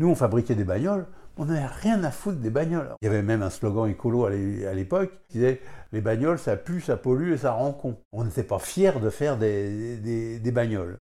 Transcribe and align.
Nous, 0.00 0.08
on 0.08 0.14
fabriquait 0.14 0.54
des 0.54 0.62
bagnoles, 0.62 1.06
on 1.36 1.46
n'avait 1.46 1.66
rien 1.66 2.04
à 2.04 2.12
foutre 2.12 2.38
des 2.38 2.50
bagnoles. 2.50 2.94
Il 3.02 3.06
y 3.06 3.08
avait 3.08 3.20
même 3.20 3.42
un 3.42 3.50
slogan 3.50 3.90
écolo 3.90 4.26
à 4.26 4.30
l'époque 4.30 5.10
qui 5.28 5.38
disait 5.38 5.60
les 5.90 6.00
bagnoles, 6.00 6.38
ça 6.38 6.56
pue, 6.56 6.80
ça 6.80 6.96
pollue 6.96 7.32
et 7.32 7.36
ça 7.36 7.50
rend 7.50 7.72
con. 7.72 7.96
On 8.12 8.22
n'était 8.22 8.44
pas 8.44 8.60
fiers 8.60 9.00
de 9.02 9.10
faire 9.10 9.36
des, 9.36 10.38
des 10.38 10.52
bagnoles. 10.52 10.98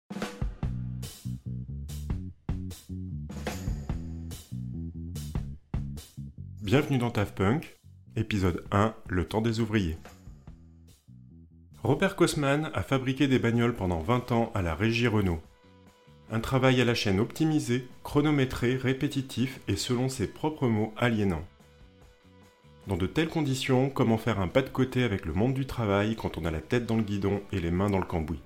Bienvenue 6.62 6.98
dans 6.98 7.10
TAF 7.10 7.34
Punk, 7.34 7.76
épisode 8.14 8.62
1, 8.70 8.94
le 9.08 9.24
temps 9.24 9.40
des 9.40 9.58
ouvriers. 9.58 9.98
Robert 11.82 12.14
Kosman 12.14 12.70
a 12.72 12.82
fabriqué 12.84 13.26
des 13.26 13.40
bagnoles 13.40 13.74
pendant 13.74 13.98
20 13.98 14.30
ans 14.30 14.52
à 14.54 14.62
la 14.62 14.76
régie 14.76 15.08
Renault. 15.08 15.40
Un 16.30 16.40
travail 16.40 16.80
à 16.80 16.84
la 16.84 16.94
chaîne 16.94 17.20
optimisé, 17.20 17.86
chronométré, 18.02 18.76
répétitif 18.76 19.60
et 19.68 19.76
selon 19.76 20.08
ses 20.08 20.26
propres 20.26 20.68
mots 20.68 20.94
aliénant. 20.96 21.44
Dans 22.86 22.96
de 22.96 23.06
telles 23.06 23.28
conditions, 23.28 23.90
comment 23.90 24.18
faire 24.18 24.40
un 24.40 24.48
pas 24.48 24.62
de 24.62 24.70
côté 24.70 25.04
avec 25.04 25.26
le 25.26 25.34
monde 25.34 25.54
du 25.54 25.66
travail 25.66 26.16
quand 26.16 26.38
on 26.38 26.44
a 26.46 26.50
la 26.50 26.60
tête 26.60 26.86
dans 26.86 26.96
le 26.96 27.02
guidon 27.02 27.42
et 27.52 27.60
les 27.60 27.70
mains 27.70 27.90
dans 27.90 27.98
le 27.98 28.06
cambouis? 28.06 28.40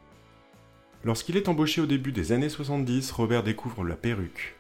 Lorsqu'il 1.04 1.36
est 1.36 1.48
embauché 1.48 1.80
au 1.80 1.86
début 1.86 2.10
des 2.10 2.32
années 2.32 2.48
70, 2.48 3.12
Robert 3.12 3.44
découvre 3.44 3.84
la 3.84 3.94
perruque. 3.94 4.56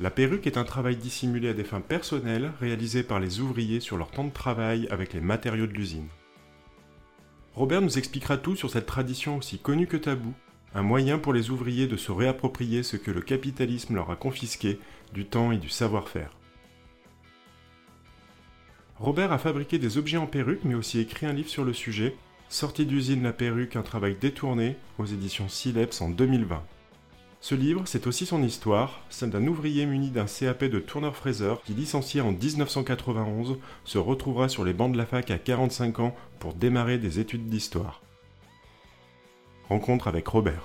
La 0.00 0.10
perruque 0.10 0.46
est 0.48 0.58
un 0.58 0.64
travail 0.64 0.96
dissimulé 0.96 1.48
à 1.48 1.54
des 1.54 1.64
fins 1.64 1.80
personnelles 1.80 2.52
réalisé 2.60 3.04
par 3.04 3.20
les 3.20 3.38
ouvriers 3.38 3.80
sur 3.80 3.96
leur 3.96 4.10
temps 4.10 4.24
de 4.24 4.32
travail 4.32 4.88
avec 4.90 5.12
les 5.12 5.20
matériaux 5.20 5.68
de 5.68 5.72
l'usine. 5.72 6.08
Robert 7.54 7.82
nous 7.82 7.98
expliquera 7.98 8.36
tout 8.36 8.56
sur 8.56 8.70
cette 8.70 8.86
tradition 8.86 9.38
aussi 9.38 9.58
connue 9.58 9.86
que 9.86 9.96
taboue 9.96 10.34
un 10.74 10.82
moyen 10.82 11.18
pour 11.18 11.32
les 11.32 11.50
ouvriers 11.50 11.86
de 11.86 11.96
se 11.96 12.12
réapproprier 12.12 12.82
ce 12.82 12.96
que 12.96 13.10
le 13.10 13.20
capitalisme 13.20 13.94
leur 13.94 14.10
a 14.10 14.16
confisqué 14.16 14.78
du 15.12 15.24
temps 15.24 15.52
et 15.52 15.58
du 15.58 15.68
savoir-faire. 15.68 16.30
Robert 18.98 19.32
a 19.32 19.38
fabriqué 19.38 19.78
des 19.78 19.98
objets 19.98 20.18
en 20.18 20.26
perruque 20.26 20.64
mais 20.64 20.74
aussi 20.74 21.00
écrit 21.00 21.26
un 21.26 21.32
livre 21.32 21.48
sur 21.48 21.64
le 21.64 21.72
sujet, 21.72 22.14
Sortie 22.52 22.84
d'usine 22.84 23.22
la 23.22 23.32
perruque, 23.32 23.76
un 23.76 23.82
travail 23.82 24.16
détourné, 24.20 24.76
aux 24.98 25.06
éditions 25.06 25.48
Sileps 25.48 26.00
en 26.00 26.10
2020. 26.10 26.60
Ce 27.40 27.54
livre, 27.54 27.82
c'est 27.86 28.08
aussi 28.08 28.26
son 28.26 28.42
histoire, 28.42 29.00
celle 29.08 29.30
d'un 29.30 29.46
ouvrier 29.46 29.86
muni 29.86 30.10
d'un 30.10 30.26
CAP 30.26 30.64
de 30.64 30.80
tourneur-fraiseur 30.80 31.62
qui, 31.62 31.74
licencié 31.74 32.20
en 32.20 32.32
1991, 32.32 33.58
se 33.84 33.98
retrouvera 33.98 34.48
sur 34.48 34.64
les 34.64 34.74
bancs 34.74 34.92
de 34.92 34.98
la 34.98 35.06
fac 35.06 35.30
à 35.30 35.38
45 35.38 36.00
ans 36.00 36.16
pour 36.40 36.54
démarrer 36.54 36.98
des 36.98 37.20
études 37.20 37.48
d'histoire. 37.48 38.02
Rencontre 39.70 40.08
avec 40.08 40.26
Robert. 40.26 40.64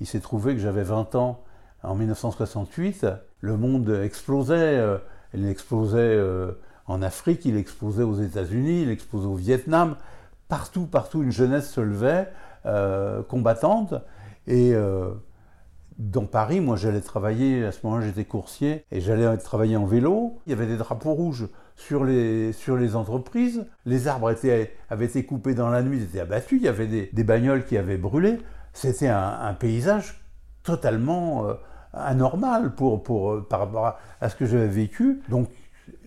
Il 0.00 0.06
s'est 0.08 0.18
trouvé 0.18 0.54
que 0.54 0.60
j'avais 0.60 0.82
20 0.82 1.14
ans 1.14 1.44
en 1.84 1.94
1968. 1.94 3.06
Le 3.40 3.56
monde 3.56 3.88
explosait. 3.88 4.56
Euh, 4.56 4.98
il 5.32 5.46
explosait 5.46 5.98
euh, 6.00 6.50
en 6.86 7.02
Afrique, 7.02 7.44
il 7.44 7.56
explosait 7.56 8.02
aux 8.02 8.20
États-Unis, 8.20 8.82
il 8.82 8.90
explosait 8.90 9.28
au 9.28 9.36
Vietnam. 9.36 9.94
Partout, 10.48 10.86
partout, 10.86 11.22
une 11.22 11.30
jeunesse 11.30 11.70
se 11.70 11.80
levait, 11.80 12.32
euh, 12.64 13.22
combattante. 13.22 13.94
Et 14.48 14.74
dans 15.98 16.26
Paris, 16.26 16.60
moi 16.60 16.76
j'allais 16.76 17.00
travailler, 17.00 17.64
à 17.64 17.72
ce 17.72 17.80
moment-là 17.84 18.06
j'étais 18.06 18.24
coursier, 18.24 18.84
et 18.90 19.00
j'allais 19.00 19.36
travailler 19.38 19.76
en 19.76 19.86
vélo. 19.86 20.38
Il 20.46 20.50
y 20.50 20.52
avait 20.52 20.66
des 20.66 20.76
drapeaux 20.76 21.14
rouges 21.14 21.48
sur 21.74 22.04
les, 22.04 22.52
sur 22.52 22.76
les 22.76 22.96
entreprises. 22.96 23.66
Les 23.84 24.08
arbres 24.08 24.34
avaient 24.90 25.04
été 25.04 25.24
coupés 25.24 25.54
dans 25.54 25.68
la 25.68 25.82
nuit, 25.82 25.98
ils 25.98 26.04
étaient 26.04 26.20
abattus. 26.20 26.58
Il 26.60 26.64
y 26.64 26.68
avait 26.68 26.86
des, 26.86 27.10
des 27.12 27.24
bagnoles 27.24 27.64
qui 27.64 27.76
avaient 27.76 27.96
brûlé. 27.96 28.38
C'était 28.72 29.08
un, 29.08 29.54
paysage 29.54 30.20
totalement 30.62 31.48
euh, 31.48 31.54
anormal 31.94 32.74
pour, 32.74 33.02
pour, 33.02 33.32
euh, 33.32 33.46
par 33.48 33.60
rapport 33.60 33.98
à, 34.20 34.28
ce 34.28 34.36
que 34.36 34.44
j'avais 34.44 34.68
vécu. 34.68 35.22
Donc 35.30 35.48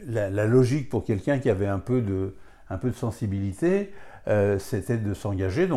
la, 0.05 0.29
logique 0.45 0.89
pour 0.89 1.03
quelqu'un 1.03 1.39
qui 1.39 1.49
avait 1.49 1.67
un 1.67 1.79
peu 1.79 2.01
de, 2.01 2.35
un 2.69 2.77
peu 2.77 2.91
de 2.91 2.95
sensibilité, 2.95 3.91
euh, 4.27 4.59
c'était 4.59 4.97
de 4.97 5.13
s'engager. 5.15 5.67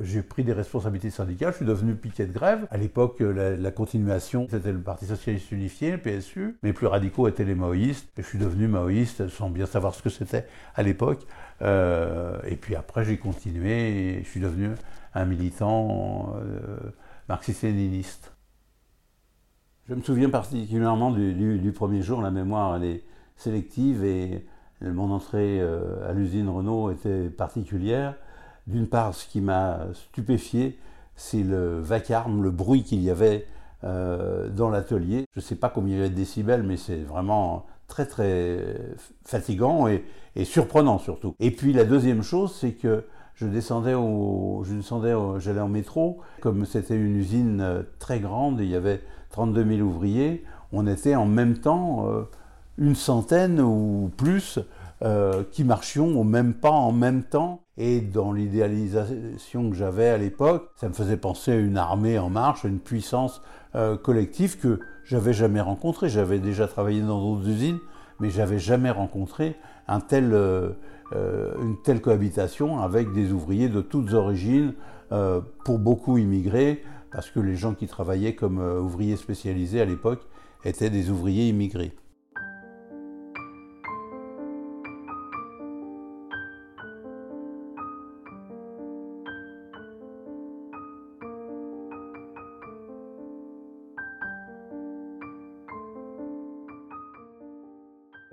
J'ai 0.00 0.22
pris 0.22 0.42
des 0.42 0.54
responsabilités 0.54 1.10
syndicales, 1.10 1.52
je 1.52 1.56
suis 1.58 1.66
devenu 1.66 1.94
piquet 1.94 2.26
de 2.26 2.32
grève. 2.32 2.66
À 2.70 2.78
l'époque, 2.78 3.20
euh, 3.20 3.56
la, 3.58 3.70
continuation, 3.70 4.46
c'était 4.50 4.72
le 4.72 4.80
Parti 4.80 5.06
Socialiste 5.06 5.52
Unifié, 5.52 5.92
le 5.92 5.98
PSU. 5.98 6.56
Mes 6.62 6.72
plus 6.72 6.86
radicaux 6.86 7.28
étaient 7.28 7.44
les 7.44 7.54
maoïstes. 7.54 8.08
Je 8.16 8.22
suis 8.22 8.38
devenu 8.38 8.68
maoïste 8.68 9.28
sans 9.28 9.50
bien 9.50 9.66
savoir 9.66 9.94
ce 9.94 10.02
que 10.02 10.08
c'était 10.08 10.46
à 10.74 10.82
l'époque. 10.82 11.26
Euh, 11.60 12.38
et 12.46 12.56
puis 12.56 12.74
après, 12.74 13.04
j'ai 13.04 13.18
continué 13.18 14.16
et 14.18 14.24
je 14.24 14.28
suis 14.28 14.40
devenu 14.40 14.70
un 15.14 15.24
militant 15.26 16.36
marxiste-léniniste. 17.28 18.32
Je 19.88 19.94
me 19.94 20.02
souviens 20.02 20.30
particulièrement 20.30 21.10
du, 21.10 21.72
premier 21.74 22.00
jour, 22.00 22.22
la 22.22 22.30
mémoire 22.30 22.82
est 22.82 23.02
sélective 23.36 24.04
et 24.04 24.46
mon 24.80 25.10
entrée 25.10 25.60
à 25.60 26.12
l'usine 26.12 26.48
Renault 26.48 26.90
était 26.92 27.28
particulière. 27.28 28.14
D'une 28.70 28.86
part, 28.86 29.14
ce 29.14 29.26
qui 29.26 29.40
m'a 29.40 29.80
stupéfié, 29.94 30.78
c'est 31.16 31.42
le 31.42 31.80
vacarme, 31.80 32.42
le 32.42 32.50
bruit 32.50 32.84
qu'il 32.84 33.02
y 33.02 33.10
avait 33.10 33.46
euh, 33.82 34.48
dans 34.48 34.70
l'atelier. 34.70 35.24
Je 35.34 35.40
ne 35.40 35.42
sais 35.42 35.56
pas 35.56 35.68
combien 35.68 35.94
il 35.94 35.98
y 35.98 36.00
avait 36.00 36.10
de 36.10 36.14
décibels, 36.14 36.62
mais 36.62 36.76
c'est 36.76 37.02
vraiment 37.02 37.66
très 37.88 38.06
très 38.06 38.76
fatigant 39.24 39.88
et, 39.88 40.04
surprenant 40.44 40.98
surtout. 40.98 41.34
Et 41.40 41.50
puis 41.50 41.72
la 41.72 41.84
deuxième 41.84 42.22
chose, 42.22 42.54
c'est 42.54 42.72
que 42.72 43.04
je 43.34 43.46
descendais 43.46 43.94
j'allais 45.38 45.60
en 45.60 45.68
métro. 45.68 46.20
Comme 46.40 46.64
c'était 46.64 46.96
une 46.96 47.16
usine 47.16 47.60
euh, 47.60 47.82
très 47.98 48.20
grande, 48.20 48.60
il 48.60 48.68
y 48.68 48.76
avait 48.76 49.00
32 49.30 49.76
000 49.76 49.80
ouvriers. 49.80 50.44
On 50.72 50.86
était 50.86 51.16
en 51.16 51.26
même 51.26 51.58
temps 51.58 52.08
euh, 52.08 52.22
une 52.78 52.94
centaine 52.94 53.60
ou 53.60 54.10
plus 54.16 54.60
qui 55.50 55.64
marchions 55.64 56.20
au 56.20 56.24
même 56.24 56.52
pas 56.52 56.70
en 56.70 56.92
même 56.92 57.22
temps. 57.22 57.64
Et 57.82 58.02
dans 58.02 58.32
l'idéalisation 58.32 59.70
que 59.70 59.74
j'avais 59.74 60.08
à 60.08 60.18
l'époque, 60.18 60.68
ça 60.76 60.88
me 60.88 60.92
faisait 60.92 61.16
penser 61.16 61.52
à 61.52 61.56
une 61.56 61.78
armée 61.78 62.18
en 62.18 62.28
marche, 62.28 62.64
une 62.64 62.78
puissance 62.78 63.40
euh, 63.74 63.96
collective 63.96 64.58
que 64.58 64.80
j'avais 65.04 65.32
jamais 65.32 65.62
rencontrée. 65.62 66.10
J'avais 66.10 66.40
déjà 66.40 66.68
travaillé 66.68 67.00
dans 67.00 67.18
d'autres 67.20 67.48
usines, 67.48 67.78
mais 68.18 68.28
j'avais 68.28 68.58
jamais 68.58 68.90
rencontré 68.90 69.56
un 69.88 70.00
tel, 70.00 70.34
euh, 70.34 70.72
euh, 71.14 71.54
une 71.62 71.80
telle 71.80 72.02
cohabitation 72.02 72.80
avec 72.80 73.12
des 73.12 73.32
ouvriers 73.32 73.70
de 73.70 73.80
toutes 73.80 74.12
origines, 74.12 74.74
pour 75.64 75.80
beaucoup 75.80 76.18
immigrés, 76.18 76.84
parce 77.10 77.30
que 77.30 77.40
les 77.40 77.56
gens 77.56 77.74
qui 77.74 77.88
travaillaient 77.88 78.36
comme 78.36 78.60
ouvriers 78.60 79.16
spécialisés 79.16 79.80
à 79.80 79.84
l'époque 79.84 80.20
étaient 80.64 80.88
des 80.88 81.10
ouvriers 81.10 81.48
immigrés. 81.48 81.90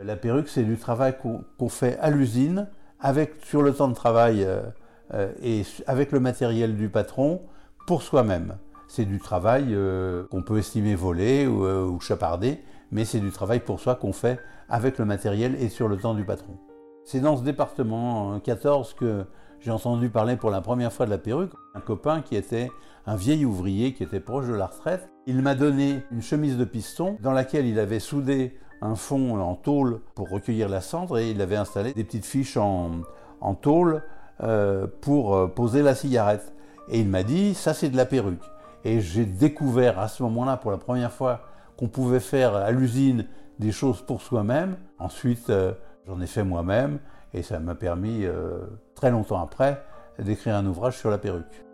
La 0.08 0.16
perruque, 0.16 0.48
c'est 0.48 0.64
du 0.64 0.78
travail 0.78 1.16
qu'on 1.58 1.68
fait 1.68 2.00
à 2.00 2.10
l'usine, 2.12 2.70
avec 3.02 3.34
sur 3.44 3.62
le 3.62 3.74
temps 3.74 3.90
de 3.90 3.94
travail 3.94 4.42
euh, 4.42 4.62
euh, 5.14 5.34
et 5.44 5.64
avec 5.86 6.14
le 6.14 6.22
matériel 6.22 6.78
du 6.78 6.88
patron 6.88 7.42
pour 7.86 8.02
soi-même. 8.02 8.56
C'est 8.88 9.04
du 9.04 9.20
travail 9.20 9.66
euh, 9.72 10.24
qu'on 10.32 10.44
peut 10.44 10.60
estimer 10.60 10.96
volé 10.96 11.46
ou, 11.46 11.68
ou 11.68 12.00
chapardé, 12.00 12.64
mais 12.90 13.04
c'est 13.04 13.20
du 13.20 13.32
travail 13.32 13.60
pour 13.60 13.82
soi 13.82 13.96
qu'on 13.96 14.14
fait 14.14 14.40
avec 14.70 14.98
le 14.98 15.04
matériel 15.04 15.56
et 15.60 15.68
sur 15.68 15.90
le 15.90 15.98
temps 15.98 16.14
du 16.14 16.24
patron. 16.24 16.58
C'est 17.04 17.20
dans 17.20 17.36
ce 17.36 17.44
département 17.44 18.40
14 18.40 18.94
que 18.94 19.26
j'ai 19.60 19.72
entendu 19.72 20.08
parler 20.08 20.38
pour 20.38 20.52
la 20.52 20.62
première 20.62 20.94
fois 20.94 21.06
de 21.06 21.12
la 21.12 21.18
perruque. 21.18 21.52
Un 21.76 21.82
copain 21.82 22.22
qui 22.22 22.38
était 22.38 22.72
un 23.08 23.18
vieil 23.18 23.44
ouvrier 23.44 23.94
qui 23.94 24.04
était 24.04 24.22
proche 24.22 24.48
de 24.48 24.54
la 24.54 24.68
retraite. 24.68 25.10
Il 25.26 25.42
m'a 25.42 25.56
donné 25.56 26.02
une 26.12 26.22
chemise 26.22 26.58
de 26.58 26.64
piston 26.64 27.18
dans 27.22 27.34
laquelle 27.34 27.66
il 27.66 27.78
avait 27.78 28.00
soudé 28.00 28.58
un 28.82 28.96
fond 28.96 29.40
en 29.40 29.56
tôle 29.56 30.00
pour 30.16 30.30
recueillir 30.30 30.70
la 30.70 30.82
cendre 30.82 31.18
et 31.18 31.32
il 31.32 31.42
avait 31.42 31.56
installé 31.56 31.94
des 31.94 32.04
petites 32.04 32.26
fiches 32.26 32.58
en, 32.58 33.04
tôle 33.62 34.04
euh, 34.44 34.88
pour 35.02 35.36
euh, 35.36 35.48
poser 35.48 35.82
la 35.82 35.96
cigarette. 35.96 36.54
Et 36.90 37.00
il 37.00 37.08
m'a 37.08 37.24
dit, 37.24 37.54
ça 37.54 37.74
c'est 37.74 37.90
de 37.90 37.98
la 37.98 38.06
perruque. 38.06 38.44
Et 38.84 39.02
j'ai 39.02 39.26
découvert 39.26 40.00
à 40.00 40.08
ce 40.08 40.24
moment-là 40.24 40.58
pour 40.58 40.72
la 40.72 40.78
première 40.78 41.12
fois 41.12 41.42
qu'on 41.78 41.88
pouvait 41.88 42.20
faire 42.20 42.56
à 42.56 42.72
l'usine 42.72 43.26
des 43.60 43.72
choses 43.72 44.02
pour 44.02 44.22
soi-même. 44.22 44.78
Ensuite, 45.00 45.50
euh, 45.50 45.74
j'en 46.06 46.22
ai 46.22 46.28
fait 46.28 46.44
moi-même 46.44 47.00
et 47.34 47.44
ça 47.44 47.60
m'a 47.60 47.76
permis, 47.76 48.26
très 48.96 49.12
longtemps 49.12 49.42
après, 49.42 49.84
d'écrire 50.18 50.56
un 50.56 50.66
ouvrage 50.66 50.98
sur 50.98 51.10
la 51.10 51.18
perruque. 51.18 51.67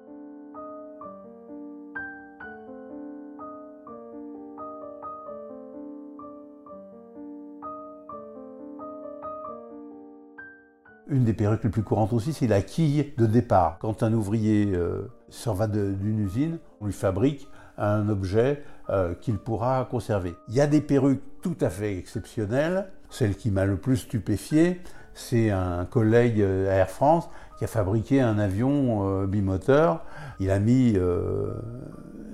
Une 11.13 11.25
des 11.25 11.33
perruques 11.33 11.63
les 11.63 11.69
plus 11.69 11.83
courantes 11.83 12.11
aussi, 12.11 12.33
c'est 12.33 12.47
la 12.47 12.63
quille 12.63 13.13
de 13.17 13.27
départ. 13.27 13.77
Quand 13.79 14.01
un 14.01 14.11
ouvrier 14.13 14.71
euh, 14.73 15.11
s'en 15.29 15.53
va 15.53 15.67
d'une 15.67 16.19
usine, 16.19 16.57
on 16.81 16.87
lui 16.87 16.93
fabrique 16.93 17.47
un 17.77 18.09
objet 18.09 18.63
euh, 18.89 19.13
qu'il 19.13 19.37
pourra 19.37 19.87
conserver. 19.91 20.33
Il 20.47 20.55
y 20.55 20.61
a 20.61 20.65
des 20.65 20.81
perruques 20.81 21.21
tout 21.43 21.55
à 21.61 21.69
fait 21.69 21.99
exceptionnelles. 21.99 22.87
Celle 23.11 23.35
qui 23.35 23.51
m'a 23.51 23.65
le 23.65 23.77
plus 23.77 23.97
stupéfié, 23.97 24.81
c'est 25.13 25.51
un 25.51 25.85
collègue 25.85 26.41
euh, 26.41 26.71
à 26.71 26.77
Air 26.77 26.89
France 26.89 27.29
qui 27.59 27.63
a 27.63 27.67
fabriqué 27.67 28.19
un 28.19 28.39
avion 28.39 29.27
bimoteur. 29.27 30.03
Il 30.39 30.49
a 30.49 30.57
mis 30.57 30.97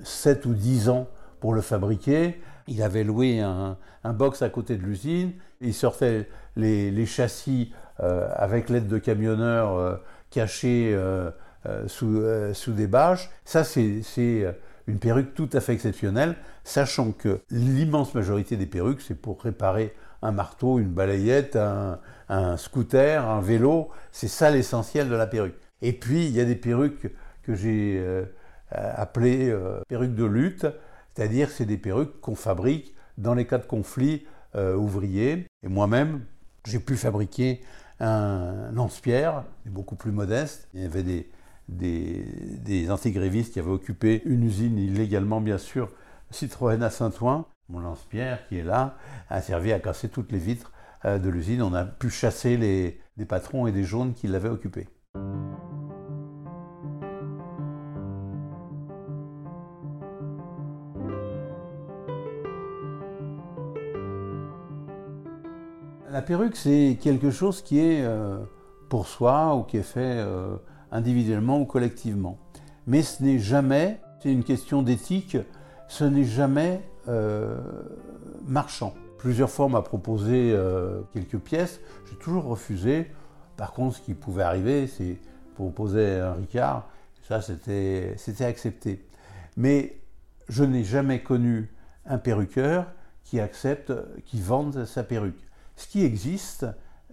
7 0.02 0.46
ou 0.46 0.54
10 0.54 0.88
ans 0.88 1.06
pour 1.40 1.52
le 1.52 1.60
fabriquer. 1.60 2.40
Il 2.66 2.82
avait 2.82 3.04
loué 3.04 3.40
un, 3.40 3.76
box 4.04 4.40
à 4.42 4.48
côté 4.48 4.76
de 4.76 4.82
l'usine. 4.82 5.32
Il 5.60 5.74
sortait 5.74 6.28
les, 6.56 7.04
châssis 7.04 7.72
euh, 7.72 7.89
avec 8.02 8.68
l'aide 8.68 8.88
de 8.88 8.98
camionneurs 8.98 9.76
euh, 9.76 9.96
cachés 10.30 10.92
euh, 10.94 11.30
sous, 11.86 12.72
des 12.72 12.86
bâches. 12.86 13.30
Ça, 13.44 13.64
c'est 13.64 14.02
une 14.86 14.98
perruque 14.98 15.34
tout 15.34 15.48
à 15.52 15.60
fait 15.60 15.72
exceptionnelle, 15.74 16.36
sachant 16.64 17.12
que 17.12 17.40
l'immense 17.50 18.14
majorité 18.14 18.56
des 18.56 18.66
perruques, 18.66 19.02
c'est 19.02 19.14
pour 19.14 19.42
réparer 19.42 19.94
un 20.22 20.32
marteau, 20.32 20.78
une 20.78 20.90
balayette, 20.90 21.56
un, 21.56 22.56
scooter, 22.56 23.28
un 23.28 23.40
vélo. 23.40 23.88
C'est 24.12 24.28
ça 24.28 24.50
l'essentiel 24.50 25.08
de 25.08 25.14
la 25.14 25.26
perruque. 25.26 25.58
Et 25.82 25.92
puis, 25.92 26.26
il 26.26 26.32
y 26.32 26.40
a 26.40 26.44
des 26.44 26.56
perruques 26.56 27.10
que 27.42 27.54
j'ai 27.54 28.04
appelées 28.70 29.54
perruques 29.88 30.14
de 30.14 30.24
lutte 30.24 30.66
c'est-à-dire 31.14 31.50
c'est 31.50 31.66
des 31.66 31.76
perruques 31.76 32.20
qu'on 32.20 32.34
fabrique 32.34 32.94
dans 33.18 33.34
les 33.34 33.46
cas 33.46 33.58
de 33.58 33.66
conflit 33.66 34.24
euh, 34.54 34.74
ouvriers. 34.74 35.46
Et 35.62 35.68
moi-même, 35.68 36.24
j'ai 36.66 36.78
pu 36.78 36.96
fabriquer 36.96 37.60
un 38.00 38.70
lance-pierre, 38.72 39.44
beaucoup 39.66 39.96
plus 39.96 40.12
modeste. 40.12 40.68
Il 40.74 40.82
y 40.82 40.84
avait 40.84 41.02
des, 41.02 41.30
des, 41.68 42.90
antigrévistes 42.90 43.52
qui 43.52 43.60
avaient 43.60 43.70
occupé 43.70 44.22
une 44.24 44.44
usine 44.44 44.78
illégalement, 44.78 45.40
bien 45.40 45.58
sûr, 45.58 45.90
Citroën 46.30 46.82
à 46.82 46.90
Saint-Ouen. 46.90 47.46
Mon 47.68 47.80
lance-pierre, 47.80 48.46
qui 48.48 48.58
est 48.58 48.64
là, 48.64 48.96
a 49.28 49.40
servi 49.40 49.72
à 49.72 49.78
casser 49.78 50.08
toutes 50.08 50.32
les 50.32 50.38
vitres 50.38 50.72
euh, 51.04 51.18
de 51.18 51.28
l'usine. 51.28 51.62
On 51.62 51.72
a 51.72 51.84
pu 51.84 52.10
chasser 52.10 52.56
les, 52.56 53.00
patrons 53.26 53.66
et 53.66 53.72
des 53.72 53.84
jaunes 53.84 54.14
qui 54.14 54.26
l'avaient 54.26 54.48
occupé. 54.48 54.88
La 66.12 66.22
perruque, 66.22 66.56
c'est 66.56 66.98
quelque 67.00 67.30
chose 67.30 67.62
qui 67.62 67.78
est 67.78 68.02
euh, 68.02 68.38
pour 68.88 69.06
soi 69.06 69.54
ou 69.54 69.62
qui 69.62 69.76
est 69.76 69.84
fait 69.84 70.00
euh, 70.00 70.56
individuellement 70.90 71.60
ou 71.60 71.66
collectivement. 71.66 72.36
Mais 72.88 73.02
ce 73.02 73.22
n'est 73.22 73.38
jamais, 73.38 74.00
c'est 74.20 74.32
une 74.32 74.42
question 74.42 74.82
d'éthique, 74.82 75.36
ce 75.86 76.02
n'est 76.02 76.24
jamais 76.24 76.80
euh, 77.06 77.60
marchand. 78.44 78.92
Plusieurs 79.18 79.50
fois, 79.50 79.66
on 79.66 79.68
m'a 79.68 79.82
proposé 79.82 80.56
quelques 81.12 81.38
pièces, 81.38 81.78
j'ai 82.08 82.16
toujours 82.16 82.44
refusé. 82.44 83.12
Par 83.56 83.72
contre, 83.72 83.98
ce 83.98 84.00
qui 84.00 84.14
pouvait 84.14 84.42
arriver, 84.42 84.86
c'est 84.86 85.18
proposer 85.54 86.18
un 86.18 86.32
Ricard, 86.32 86.88
ça 87.28 87.42
c'était 87.42 88.16
accepté. 88.40 89.06
Mais 89.58 90.00
je 90.48 90.64
n'ai 90.64 90.84
jamais 90.84 91.22
connu 91.22 91.70
un 92.06 92.16
perruqueur 92.16 92.86
qui 93.22 93.38
accepte, 93.38 93.92
qui 94.24 94.40
vende 94.40 94.86
sa 94.86 95.04
perruque. 95.04 95.49
Ce 95.80 95.88
qui 95.88 96.04
existe, 96.04 96.66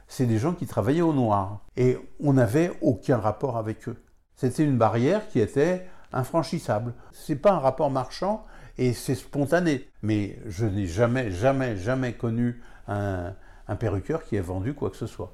c'est 0.10 0.26
des 0.26 0.38
gens 0.38 0.54
qui 0.54 0.68
travaillaient 0.68 1.00
au 1.00 1.14
noir. 1.14 1.62
Et 1.78 1.98
on 2.20 2.34
n'avait 2.34 2.78
aucun 2.82 3.16
rapport 3.16 3.56
avec 3.56 3.88
eux. 3.88 3.96
C'était 4.36 4.66
une 4.66 4.78
barrière 4.78 5.30
qui 5.30 5.40
était 5.40 5.88
infranchissable. 6.12 6.94
Ce 7.14 7.32
n'est 7.32 7.40
pas 7.40 7.54
un 7.54 7.60
rapport 7.60 7.90
marchand 7.90 8.44
et 8.78 8.92
c'est 8.92 9.16
spontané. 9.16 9.88
Mais 10.02 10.38
je 10.48 10.66
n'ai 10.66 10.86
jamais, 10.86 11.32
jamais, 11.32 11.78
jamais 11.78 12.12
connu 12.12 12.62
un, 12.90 13.36
perruqueur 13.80 14.26
qui 14.26 14.36
ait 14.36 14.42
vendu 14.42 14.74
quoi 14.74 14.90
que 14.90 14.98
ce 14.98 15.08
soit. 15.08 15.32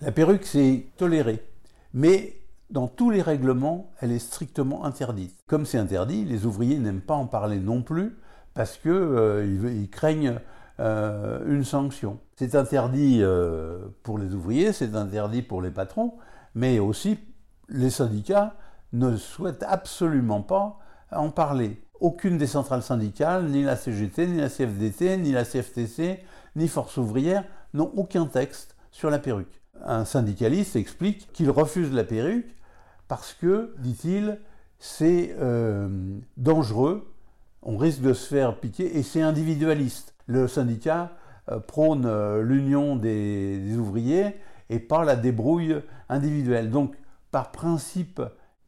La 0.00 0.12
perruque, 0.12 0.46
c'est 0.46 0.86
toléré. 0.96 1.44
Mais 1.92 2.36
dans 2.70 2.86
tous 2.86 3.10
les 3.10 3.20
règlements, 3.20 3.90
elle 4.00 4.12
est 4.12 4.20
strictement 4.20 4.84
interdite. 4.84 5.34
Comme 5.48 5.66
c'est 5.66 5.78
interdit, 5.78 6.24
les 6.24 6.46
ouvriers 6.46 6.78
n'aiment 6.78 7.00
pas 7.00 7.14
en 7.14 7.26
parler 7.26 7.58
non 7.58 7.82
plus 7.82 8.16
parce 8.54 8.78
qu'ils 8.78 8.92
euh, 8.92 9.86
craignent 9.90 10.38
euh, 10.80 11.40
une 11.46 11.64
sanction. 11.64 12.20
C'est 12.36 12.54
interdit 12.54 13.18
euh, 13.20 13.88
pour 14.02 14.18
les 14.18 14.32
ouvriers, 14.34 14.72
c'est 14.72 14.94
interdit 14.94 15.42
pour 15.42 15.60
les 15.60 15.70
patrons, 15.70 16.14
mais 16.54 16.78
aussi 16.78 17.18
les 17.68 17.90
syndicats 17.90 18.54
ne 18.92 19.16
souhaitent 19.16 19.64
absolument 19.66 20.42
pas 20.42 20.78
en 21.10 21.30
parler. 21.30 21.82
Aucune 22.00 22.38
des 22.38 22.46
centrales 22.46 22.82
syndicales, 22.82 23.46
ni 23.46 23.64
la 23.64 23.74
CGT, 23.74 24.28
ni 24.28 24.38
la 24.38 24.48
CFDT, 24.48 25.16
ni 25.16 25.32
la 25.32 25.44
CFTC, 25.44 26.20
ni 26.54 26.68
Force 26.68 26.96
ouvrière 26.96 27.44
n'ont 27.74 27.90
aucun 27.96 28.26
texte 28.26 28.76
sur 28.92 29.10
la 29.10 29.18
perruque. 29.18 29.60
Un 29.84 30.04
syndicaliste 30.04 30.76
explique 30.76 31.32
qu'il 31.32 31.50
refuse 31.50 31.92
la 31.92 32.04
perruque 32.04 32.54
parce 33.08 33.34
que, 33.34 33.74
dit-il, 33.78 34.38
c'est 34.78 35.34
euh, 35.40 35.88
dangereux, 36.36 37.12
on 37.62 37.76
risque 37.76 38.00
de 38.00 38.12
se 38.12 38.28
faire 38.28 38.60
piquer 38.60 38.96
et 38.96 39.02
c'est 39.02 39.22
individualiste 39.22 40.14
le 40.28 40.46
syndicat 40.46 41.10
euh, 41.50 41.58
prône 41.58 42.04
euh, 42.06 42.42
l'union 42.42 42.94
des, 42.94 43.76
ouvriers 43.76 44.36
et 44.70 44.78
pas 44.78 45.04
la 45.04 45.16
débrouille 45.16 45.82
individuelle. 46.08 46.70
Donc, 46.70 46.94
par 47.30 47.50
principe, 47.50 48.22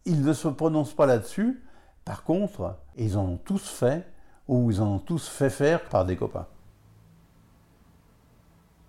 ils 0.06 0.24
ne 0.24 0.32
se 0.32 0.48
prononcent 0.48 0.94
pas 0.94 1.06
là-dessus. 1.06 1.62
Par 2.04 2.24
contre, 2.24 2.76
ils 2.96 3.18
en 3.18 3.24
ont 3.24 3.36
tous 3.36 3.68
fait, 3.68 4.06
ou 4.48 4.70
ils 4.70 4.80
en 4.80 4.94
ont 4.94 4.98
tous 4.98 5.28
fait 5.28 5.50
faire 5.50 5.84
par 5.84 6.06
des 6.06 6.16
copains. 6.16 6.46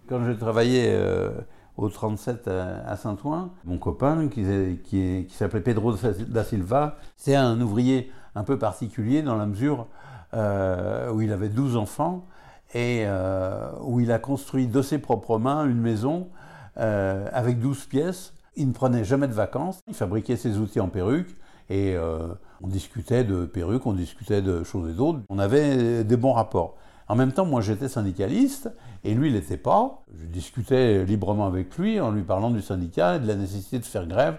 Quand 0.08 0.26
j'ai 0.26 0.38
travaillé 0.38 0.86
euh, 0.88 1.32
au 1.76 1.90
37 1.90 2.48
à, 2.48 2.96
Saint-Ouen, 2.96 3.52
mon 3.66 3.78
copain, 3.78 4.30
qui, 4.30 5.28
s'appelait 5.30 5.62
Pedro 5.62 5.94
da 5.94 6.44
Silva, 6.46 6.98
c'est 7.18 7.36
un 7.36 7.60
ouvrier 7.60 8.10
un 8.36 8.44
peu 8.44 8.58
particulier 8.58 9.22
dans 9.22 9.36
la 9.36 9.46
mesure 9.46 9.88
où 10.34 11.22
il 11.22 11.34
avait 11.34 11.50
12 11.50 11.76
enfants 11.76 12.26
et 12.74 13.04
euh, 13.06 13.70
où 13.82 14.00
il 14.00 14.12
a 14.12 14.20
construit 14.20 14.68
de 14.68 14.82
ses 14.82 15.00
propres 15.00 15.38
mains 15.38 15.66
une 15.66 15.80
maison 15.80 16.30
euh, 16.78 17.28
avec 17.34 17.60
12 17.60 17.86
pièces. 17.86 18.34
Il 18.56 18.68
ne 18.68 18.74
prenait 18.74 19.04
jamais 19.04 19.28
de 19.28 19.34
vacances, 19.34 19.80
il 19.88 19.94
fabriquait 19.94 20.36
ses 20.36 20.58
outils 20.58 20.80
en 20.80 20.90
perruque 20.90 21.36
et 21.70 21.96
euh, 21.96 22.28
on 22.62 22.68
discutait 22.68 23.24
de 23.24 23.46
perruques, 23.46 23.86
on 23.86 23.94
discutait 23.94 24.42
de 24.42 24.64
choses 24.64 24.90
et 24.90 24.94
d'autres. 24.94 25.20
On 25.30 25.40
avait 25.40 26.04
des 26.04 26.18
bons 26.18 26.34
rapports. 26.34 26.76
En 27.08 27.16
même 27.16 27.34
temps, 27.34 27.46
moi 27.46 27.62
j'étais 27.62 27.90
syndicaliste 27.90 28.70
et 29.04 29.14
lui 29.14 29.30
il 29.30 29.34
n'était 29.34 29.58
pas. 29.58 30.04
Je 30.18 30.26
discutais 30.28 31.04
librement 31.06 31.48
avec 31.48 31.78
lui 31.78 32.00
en 32.00 32.12
lui 32.12 32.24
parlant 32.24 32.52
du 32.52 32.62
syndicat 32.62 33.18
et 33.18 33.20
de 33.20 33.28
la 33.28 33.36
nécessité 33.36 33.80
de 33.80 33.86
faire 33.86 34.08
grève. 34.08 34.38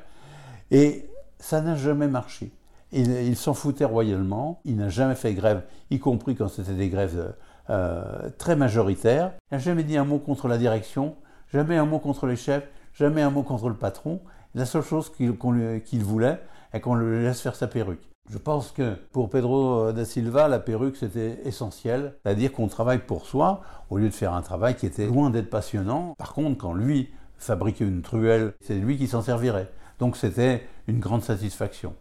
Et 0.71 1.09
ça 1.39 1.61
n'a 1.61 1.77
jamais 1.77 2.09
marché. 2.09 2.53
Il, 2.93 3.11
il 3.11 3.37
s'en 3.37 3.55
foutait 3.55 3.85
royalement. 3.85 4.61
Il 4.65 4.77
n'a 4.77 4.89
jamais 4.89 5.15
fait 5.15 5.35
grève, 5.35 5.65
y 5.91 5.99
compris 5.99 6.35
quand 6.35 6.49
c'était 6.49 6.75
des 6.75 6.89
grèves 6.89 7.35
euh, 7.71 8.31
très 8.39 8.57
majoritaire. 8.57 9.33
Il 9.51 9.55
n'a 9.55 9.59
jamais 9.59 9.85
dit 9.85 9.97
un 9.97 10.05
mot 10.05 10.19
contre 10.19 10.49
la 10.49 10.59
direction, 10.59 11.17
jamais 11.53 11.77
un 11.77 11.87
mot 11.87 11.99
contre 11.99 12.27
les 12.27 12.37
chefs, 12.37 12.69
jamais 12.95 13.23
un 13.23 13.31
mot 13.31 13.43
contre 13.43 13.69
le 13.69 13.77
patron. 13.77 14.21
La 14.55 14.67
seule 14.67 14.83
chose 14.83 15.11
qu'il 15.11 16.03
voulait 16.03 16.41
est 16.73 16.81
qu'on 16.81 16.95
le 16.95 17.23
laisse 17.23 17.41
faire 17.41 17.55
sa 17.55 17.67
perruque. 17.67 18.09
Je 18.31 18.39
pense 18.39 18.71
que 18.71 18.95
pour 19.13 19.31
Pedro 19.31 19.93
da 19.93 20.05
Silva, 20.05 20.47
la 20.49 20.61
perruque 20.61 20.97
c'était 20.97 21.41
essentiel, 21.45 22.15
c'est-à-dire 22.23 22.53
qu'on 22.53 22.69
travaille 22.69 23.01
pour 23.01 23.27
soi 23.27 23.63
au 23.91 23.99
lieu 23.99 24.09
de 24.09 24.15
faire 24.15 24.33
un 24.33 24.43
travail 24.43 24.77
qui 24.77 24.87
était 24.87 25.07
loin 25.07 25.31
d'être 25.31 25.51
passionnant. 25.51 26.15
Par 26.17 26.33
contre, 26.33 26.59
quand 26.59 26.73
lui 26.73 27.11
fabriquait 27.37 27.85
une 27.85 28.03
truelle, 28.03 28.55
c'est 28.61 28.77
lui 28.77 28.97
qui 28.97 29.09
s'en 29.09 29.23
servirait. 29.23 29.71
Donc 29.99 30.17
c'était 30.17 30.63
une 30.87 31.01
grande 31.01 31.23
satisfaction. 31.23 31.95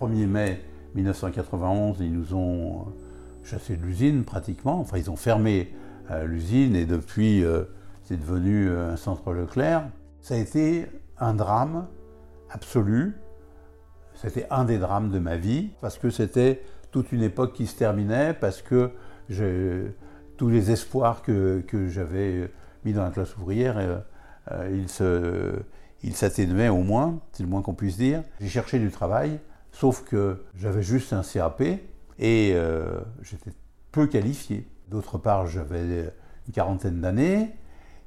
1er 0.00 0.26
mai 0.26 0.62
1991, 0.94 1.98
ils 2.00 2.12
nous 2.12 2.34
ont 2.34 2.86
chassé 3.44 3.76
de 3.76 3.82
l'usine 3.82 4.24
pratiquement. 4.24 4.80
Enfin, 4.80 4.98
ils 4.98 5.10
ont 5.10 5.16
fermé 5.16 5.72
euh, 6.10 6.24
l'usine 6.24 6.76
et 6.76 6.84
depuis, 6.84 7.44
euh, 7.44 7.64
c'est 8.02 8.18
devenu 8.18 8.68
euh, 8.68 8.92
un 8.92 8.96
centre 8.96 9.32
Leclerc. 9.32 9.88
Ça 10.20 10.34
a 10.34 10.38
été 10.38 10.86
un 11.18 11.34
drame 11.34 11.86
absolu. 12.50 13.14
C'était 14.14 14.46
un 14.50 14.64
des 14.64 14.78
drames 14.78 15.10
de 15.10 15.18
ma 15.18 15.36
vie 15.36 15.70
parce 15.80 15.98
que 15.98 16.10
c'était 16.10 16.62
toute 16.90 17.12
une 17.12 17.22
époque 17.22 17.52
qui 17.52 17.66
se 17.66 17.76
terminait, 17.76 18.32
parce 18.32 18.62
que 18.62 18.90
tous 20.38 20.48
les 20.48 20.70
espoirs 20.70 21.22
que, 21.22 21.62
j'avais 21.88 22.50
mis 22.84 22.94
dans 22.94 23.04
la 23.04 23.10
classe 23.10 23.36
ouvrière, 23.36 24.02
ils, 24.72 26.14
s'atténuait 26.14 26.70
au 26.70 26.82
moins, 26.82 27.18
c'est 27.32 27.42
le 27.42 27.48
moins 27.50 27.60
qu'on 27.60 27.74
puisse 27.74 27.98
dire. 27.98 28.22
J'ai 28.40 28.48
cherché 28.48 28.78
du 28.78 28.90
travail, 28.90 29.38
sauf 29.78 30.04
que 30.04 30.42
j'avais 30.56 30.82
juste 30.82 31.12
un 31.12 31.22
CAP 31.22 31.60
et 31.60 32.52
euh, 32.54 32.98
j'étais 33.20 33.50
peu 33.92 34.06
qualifié. 34.06 34.66
D'autre 34.88 35.18
part, 35.18 35.46
j'avais 35.46 36.14
une 36.46 36.52
quarantaine 36.54 37.00
d'années 37.02 37.54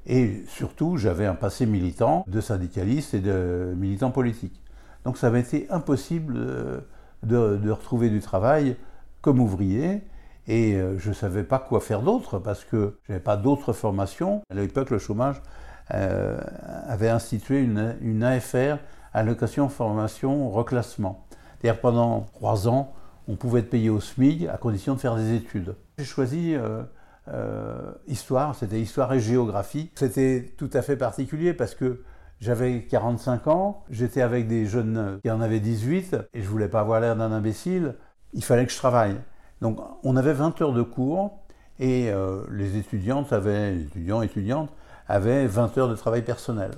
et 0.06 0.42
surtout, 0.48 0.96
j'avais 0.96 1.26
un 1.26 1.36
passé 1.36 1.66
militant 1.66 2.24
de 2.26 2.40
syndicaliste 2.40 3.14
et 3.14 3.20
de 3.20 3.72
militant 3.76 4.10
politique. 4.10 4.60
Donc 5.04 5.16
ça 5.16 5.30
m'a 5.30 5.38
été 5.38 5.68
impossible 5.70 6.34
euh, 6.36 6.80
de, 7.22 7.70
retrouver 7.70 8.10
du 8.10 8.20
travail 8.20 8.76
comme 9.20 9.38
ouvrier 9.38 10.02
et 10.48 10.74
euh, 10.74 10.98
je 10.98 11.10
ne 11.10 11.14
savais 11.14 11.44
pas 11.44 11.60
quoi 11.60 11.80
faire 11.80 12.02
d'autre 12.02 12.40
parce 12.40 12.64
que 12.64 12.96
je 13.04 13.12
n'avais 13.12 13.22
pas 13.22 13.36
d'autres 13.36 13.72
formations. 13.72 14.42
À 14.50 14.54
l'époque, 14.54 14.90
le 14.90 14.98
chômage 14.98 15.40
avait 15.88 17.08
institué 17.08 17.60
une, 17.60 18.22
AFR, 18.22 18.78
allocation 19.12 19.68
formation 19.68 20.48
reclassement. 20.48 21.26
C'est-à-dire 21.60 21.80
pendant 21.80 22.22
trois 22.34 22.68
ans, 22.68 22.94
on 23.28 23.36
pouvait 23.36 23.60
être 23.60 23.70
payé 23.70 23.90
au 23.90 24.00
SMIC 24.00 24.48
à 24.48 24.56
condition 24.56 24.94
de 24.94 25.00
faire 25.00 25.16
des 25.16 25.34
études. 25.34 25.74
J'ai 25.98 26.04
choisi 26.04 26.54
euh, 26.54 26.82
euh, 27.28 27.92
histoire, 28.06 28.54
c'était 28.54 28.80
histoire 28.80 29.12
et 29.12 29.20
géographie. 29.20 29.90
C'était 29.94 30.52
tout 30.56 30.70
à 30.72 30.82
fait 30.82 30.96
particulier 30.96 31.52
parce 31.52 31.74
que 31.74 32.02
j'avais 32.40 32.84
45 32.84 33.46
ans, 33.48 33.84
j'étais 33.90 34.22
avec 34.22 34.48
des 34.48 34.64
jeunes 34.64 35.20
qui 35.22 35.30
en 35.30 35.40
avaient 35.42 35.60
18 35.60 36.16
et 36.32 36.42
je 36.42 36.48
voulais 36.48 36.68
pas 36.68 36.80
avoir 36.80 37.00
l'air 37.00 37.14
d'un 37.14 37.32
imbécile. 37.32 37.96
Il 38.32 38.42
fallait 38.42 38.64
que 38.64 38.72
je 38.72 38.78
travaille. 38.78 39.16
Donc 39.60 39.78
on 40.02 40.16
avait 40.16 40.32
20 40.32 40.60
heures 40.62 40.72
de 40.72 40.82
cours 40.82 41.38
et 41.78 42.10
les 42.50 42.78
étudiantes 42.78 43.32
avaient, 43.34 43.72
les 43.72 43.82
étudiants 43.82 44.22
étudiantes 44.22 44.70
avait 45.06 45.46
20 45.46 45.76
heures 45.76 45.88
de 45.88 45.96
travail 45.96 46.22
personnel. 46.22 46.70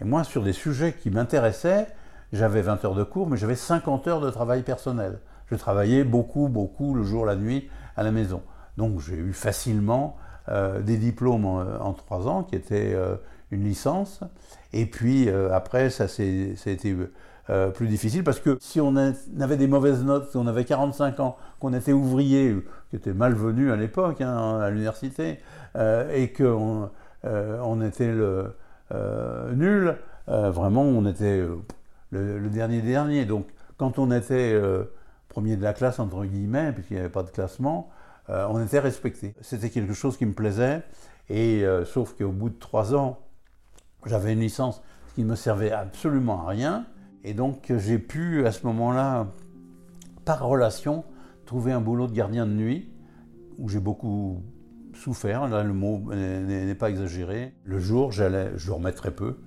Et 0.00 0.04
moi, 0.04 0.24
sur 0.24 0.42
des 0.42 0.52
sujets 0.52 0.92
qui 0.92 1.10
m'intéressaient, 1.10 1.86
j'avais 2.32 2.62
20 2.62 2.84
heures 2.84 2.94
de 2.94 3.04
cours, 3.04 3.28
mais 3.28 3.36
j'avais 3.36 3.56
50 3.56 4.08
heures 4.08 4.20
de 4.20 4.30
travail 4.30 4.62
personnel. 4.62 5.20
Je 5.50 5.56
travaillais 5.56 6.04
beaucoup, 6.04 6.48
beaucoup, 6.48 6.94
le 6.94 7.02
jour, 7.02 7.24
la 7.24 7.36
nuit, 7.36 7.68
à 7.96 8.02
la 8.02 8.10
maison. 8.10 8.42
Donc 8.76 9.00
j'ai 9.00 9.16
eu 9.16 9.32
facilement 9.32 10.16
euh, 10.48 10.80
des 10.80 10.96
diplômes 10.96 11.44
en, 11.44 11.92
trois 11.92 12.28
ans, 12.28 12.44
qui 12.44 12.54
étaient 12.54 12.92
euh, 12.94 13.16
une 13.50 13.64
licence. 13.64 14.20
Et 14.72 14.86
puis 14.86 15.28
euh, 15.28 15.52
après, 15.52 15.90
ça, 15.90 16.04
a 16.04 16.70
été 16.70 16.96
plus 17.74 17.86
difficile, 17.86 18.24
parce 18.24 18.40
que 18.40 18.58
si 18.60 18.80
on 18.80 18.96
avait 18.96 19.56
des 19.56 19.68
mauvaises 19.68 20.02
notes, 20.02 20.30
si 20.30 20.36
on 20.36 20.48
avait 20.48 20.64
45 20.64 21.20
ans, 21.20 21.36
qu'on 21.60 21.72
était 21.74 21.92
ouvrier, 21.92 22.56
qui 22.90 22.96
était 22.96 23.14
malvenu 23.14 23.70
à 23.70 23.76
l'époque, 23.76 24.20
hein, 24.20 24.58
à 24.60 24.68
l'université, 24.70 25.38
et 26.12 26.32
qu'on 26.32 26.90
on 27.24 27.82
était 27.82 28.12
nul, 29.54 29.96
vraiment 30.26 30.82
on 30.82 31.06
était 31.06 31.44
le, 32.16 32.48
dernier 32.48 32.82
dernier. 32.82 33.24
Donc 33.24 33.46
quand 33.76 33.98
on 33.98 34.10
était 34.10 34.58
premier 35.28 35.56
de 35.56 35.62
la 35.62 35.72
classe, 35.72 35.98
entre 35.98 36.24
guillemets, 36.24 36.72
puisqu'il 36.72 36.94
n'y 36.94 37.00
avait 37.00 37.08
pas 37.08 37.22
de 37.22 37.30
classement, 37.30 37.90
on 38.28 38.62
était 38.62 38.80
respecté. 38.80 39.34
C'était 39.40 39.70
quelque 39.70 39.92
chose 39.92 40.16
qui 40.16 40.26
me 40.26 40.32
plaisait, 40.32 40.82
et 41.28 41.64
sauf 41.84 42.14
qu'au 42.16 42.32
bout 42.32 42.50
de 42.50 42.58
trois 42.58 42.94
ans, 42.94 43.18
j'avais 44.04 44.32
une 44.32 44.40
licence 44.40 44.82
qui 45.14 45.22
ne 45.24 45.30
me 45.30 45.34
servait 45.34 45.72
absolument 45.72 46.46
à 46.46 46.50
rien, 46.50 46.86
et 47.24 47.34
donc 47.34 47.72
j'ai 47.76 47.98
pu 47.98 48.46
à 48.46 48.52
ce 48.52 48.66
moment-là, 48.66 49.28
par 50.24 50.44
relation, 50.44 51.04
trouver 51.44 51.72
un 51.72 51.80
boulot 51.80 52.06
de 52.06 52.12
gardien 52.12 52.46
de 52.46 52.52
nuit, 52.52 52.88
où 53.58 53.68
j'ai 53.68 53.80
beaucoup 53.80 54.42
souffert, 54.94 55.48
là 55.48 55.62
le 55.62 55.72
mot 55.72 56.02
n'est 56.12 56.74
pas 56.74 56.90
exagéré. 56.90 57.52
Le 57.64 57.78
jour, 57.78 58.12
j'allais, 58.12 58.52
je 58.56 58.66
dormais 58.66 58.92
très 58.92 59.10
peu, 59.10 59.38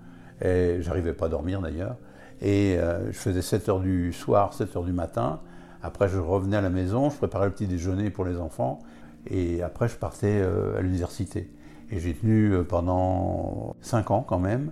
et 0.42 0.78
j'arrivais 0.82 1.14
pas 1.14 1.26
à 1.26 1.30
dormir 1.30 1.62
d'ailleurs, 1.62 1.98
et 2.42 2.78
euh, 2.78 3.12
je 3.12 3.18
faisais 3.18 3.42
7 3.42 3.70
heures 3.70 3.80
du 3.80 4.14
soir, 4.14 4.54
7 4.54 4.76
heures 4.76 4.84
du 4.84 4.94
matin, 4.94 5.40
après 5.84 6.08
je 6.08 6.18
revenais 6.18 6.58
à 6.58 6.62
la 6.62 6.70
maison, 6.70 7.10
je 7.10 7.18
préparais 7.18 7.48
le 7.48 7.52
petit 7.52 7.68
déjeuner 7.68 8.10
pour 8.10 8.26
les 8.26 8.38
enfants, 8.38 8.80
et 9.28 9.62
après 9.62 9.88
je 9.88 9.96
partais 9.96 10.40
euh, 10.42 10.78
à 10.78 10.82
l'université. 10.82 11.52
Et 11.92 12.00
j'ai 12.00 12.14
tenu 12.14 12.54
euh, 12.54 12.64
pendant 12.64 13.76
5 13.82 14.12
ans 14.12 14.26
quand 14.28 14.40
même, 14.40 14.72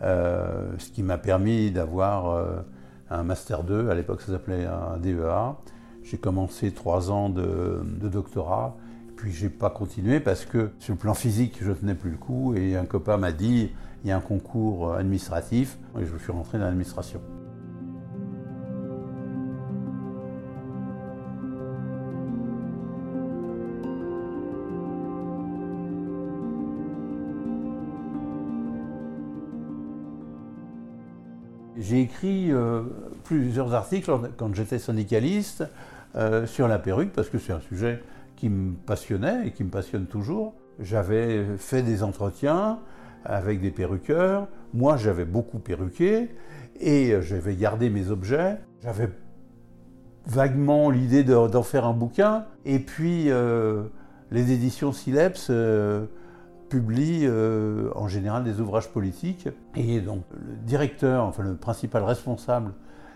ce 0.00 0.90
qui 0.90 1.04
m'a 1.04 1.16
permis 1.16 1.70
d'avoir 1.70 2.44
un 3.08 3.22
Master 3.22 3.62
2, 3.62 3.88
à 3.88 3.94
l'époque 3.94 4.20
ça 4.20 4.32
s'appelait 4.32 4.66
un 4.66 4.96
DEA. 4.96 5.54
J'ai 6.02 6.18
commencé 6.18 6.72
3 6.72 7.12
ans 7.12 7.28
de, 7.28 7.84
de 7.84 8.08
doctorat, 8.08 8.76
puis 9.14 9.30
j'ai 9.30 9.48
pas 9.48 9.70
continué 9.70 10.18
parce 10.18 10.44
que 10.44 10.70
sur 10.80 10.94
le 10.94 10.98
plan 10.98 11.14
physique, 11.14 11.58
je 11.62 11.70
tenais 11.70 11.94
plus 11.94 12.10
le 12.10 12.16
coup. 12.16 12.52
Et 12.56 12.76
un 12.76 12.84
copain 12.84 13.16
m'a 13.16 13.30
dit 13.30 13.70
il 14.04 14.08
y 14.08 14.10
a 14.10 14.16
un 14.16 14.20
concours 14.20 14.94
administratif 14.94 15.78
et 15.98 16.04
je 16.04 16.16
suis 16.16 16.32
rentré 16.32 16.58
dans 16.58 16.64
l'administration. 16.64 17.20
J'ai 31.78 32.00
écrit 32.00 32.52
euh, 32.52 32.82
plusieurs 33.24 33.74
articles 33.74 34.10
quand 34.36 34.54
j'étais 34.54 34.78
syndicaliste 34.78 35.64
euh, 36.14 36.46
sur 36.46 36.68
la 36.68 36.78
perruque 36.78 37.12
parce 37.12 37.28
que 37.28 37.38
c'est 37.38 37.52
un 37.52 37.60
sujet 37.60 38.02
qui 38.36 38.48
me 38.48 38.74
passionnait 38.74 39.48
et 39.48 39.50
qui 39.50 39.64
me 39.64 39.70
passionne 39.70 40.06
toujours. 40.06 40.54
J'avais 40.78 41.44
fait 41.58 41.82
des 41.82 42.02
entretiens 42.02 42.78
avec 43.24 43.60
des 43.60 43.70
perruqueurs. 43.70 44.48
Moi, 44.74 44.96
j'avais 44.96 45.24
beaucoup 45.24 45.58
perruqué 45.58 46.30
et 46.80 47.14
j'avais 47.20 47.54
gardé 47.56 47.90
mes 47.90 48.10
objets. 48.10 48.58
J'avais 48.82 49.08
vaguement 50.26 50.90
l'idée 50.90 51.24
d'en 51.24 51.62
faire 51.62 51.84
un 51.84 51.92
bouquin. 51.92 52.44
Et 52.64 52.78
puis, 52.78 53.30
euh, 53.30 53.84
les 54.30 54.52
éditions 54.52 54.92
Sileps 54.92 55.48
euh, 55.50 56.06
publient 56.68 57.26
euh, 57.26 57.90
en 57.94 58.08
général 58.08 58.44
des 58.44 58.60
ouvrages 58.60 58.88
politiques. 58.88 59.48
Et 59.76 60.00
donc, 60.00 60.22
le 60.32 60.56
directeur, 60.56 61.24
enfin 61.24 61.42
le 61.42 61.56
principal 61.56 62.04
responsable 62.04 62.72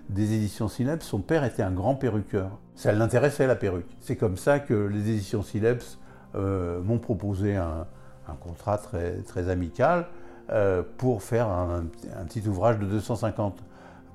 des 0.09 0.35
éditions 0.35 0.69
Sileps, 0.69 1.05
son 1.05 1.21
père 1.21 1.45
était 1.45 1.63
un 1.63 1.73
grand 1.73 1.95
perruqueur. 1.95 2.59
Ça 2.75 2.93
l'intéressait 2.93 3.47
la 3.47 3.57
perruque. 3.57 3.97
C'est 4.01 4.17
comme 4.17 4.37
ça 4.37 4.61
que 4.61 4.75
les 4.75 5.11
éditions 5.11 5.43
Sileps 5.43 5.99
m'ont 6.35 6.99
proposé 6.99 7.57
un, 7.57 7.87
contrat 8.35 8.79
très, 8.79 9.23
très 9.23 9.49
amical 9.49 10.07
euh, 10.51 10.83
pour 10.99 11.23
faire 11.23 11.49
un, 11.49 11.85
petit 12.27 12.47
ouvrage 12.49 12.79
de 12.79 12.87
250 12.87 13.63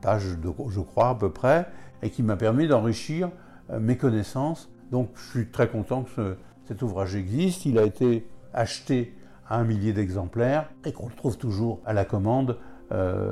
pages, 0.01 0.25
je 0.69 0.79
crois 0.79 1.09
à 1.09 1.15
peu 1.15 1.29
près, 1.29 1.67
et 2.01 2.09
qui 2.09 2.23
m'a 2.23 2.35
permis 2.35 2.67
d'enrichir 2.67 3.29
euh, 3.69 3.79
mes 3.79 3.97
connaissances. 3.97 4.69
Donc 4.91 5.09
je 5.15 5.29
suis 5.29 5.47
très 5.47 5.67
content 5.67 6.03
que 6.03 6.37
cet 6.67 6.81
ouvrage 6.81 7.15
existe. 7.15 7.65
Il 7.65 7.77
a 7.77 7.83
été 7.83 8.27
acheté 8.53 9.15
à 9.47 9.57
un 9.57 9.63
millier 9.63 9.93
d'exemplaires 9.93 10.69
et 10.85 10.91
qu'on 10.91 11.07
le 11.07 11.13
trouve 11.15 11.37
toujours 11.37 11.79
à 11.85 11.93
la 11.93 12.05
commande 12.05 12.57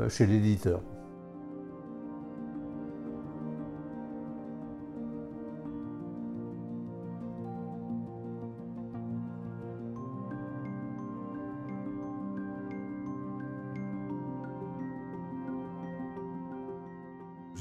chez 0.07 0.25
l'éditeur. 0.25 0.79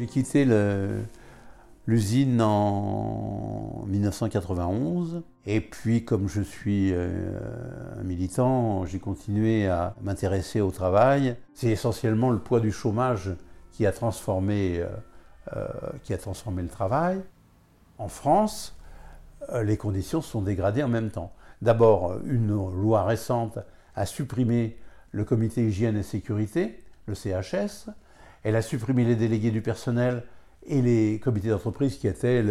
Quitté 0.08 0.44
l'usine 1.86 2.42
en 2.42 3.84
1991 3.86 5.22
et 5.50 5.62
puis 5.62 6.04
comme 6.04 6.28
je 6.28 6.42
suis 6.42 6.92
euh, 6.92 7.08
un 7.98 8.02
militant, 8.02 8.84
j'ai 8.84 8.98
continué 8.98 9.66
à 9.66 9.94
m'intéresser 10.02 10.60
au 10.60 10.70
travail. 10.70 11.36
C'est 11.54 11.68
essentiellement 11.68 12.30
le 12.30 12.38
poids 12.38 12.60
du 12.60 12.70
chômage 12.70 13.30
qui 13.72 13.86
a 13.86 13.92
transformé, 13.92 14.78
euh, 14.78 14.88
euh, 15.56 15.66
qui 16.02 16.12
a 16.12 16.18
transformé 16.18 16.60
le 16.60 16.68
travail. 16.68 17.22
En 17.96 18.08
France, 18.08 18.76
les 19.62 19.78
conditions 19.78 20.20
sont 20.20 20.42
dégradées 20.42 20.82
en 20.82 20.88
même 20.88 21.10
temps. 21.10 21.32
D'abord, 21.62 22.18
une 22.26 22.48
loi 22.48 23.04
récente 23.04 23.58
a 23.94 24.04
supprimé 24.04 24.76
le 25.12 25.24
comité 25.24 25.66
hygiène 25.66 25.96
et 25.96 26.02
sécurité, 26.02 26.84
le 27.06 27.14
CHS, 27.14 27.88
elle 28.45 28.57
a 28.57 28.62
supprimé 28.62 29.04
les 29.04 29.16
délégués 29.16 29.50
du 29.50 29.62
personnel 29.62 30.23
et 30.66 30.83
les 30.83 31.18
comités 31.21 31.49
d'entreprise 31.49 31.97
qui 31.99 32.07
étaient 32.07 32.42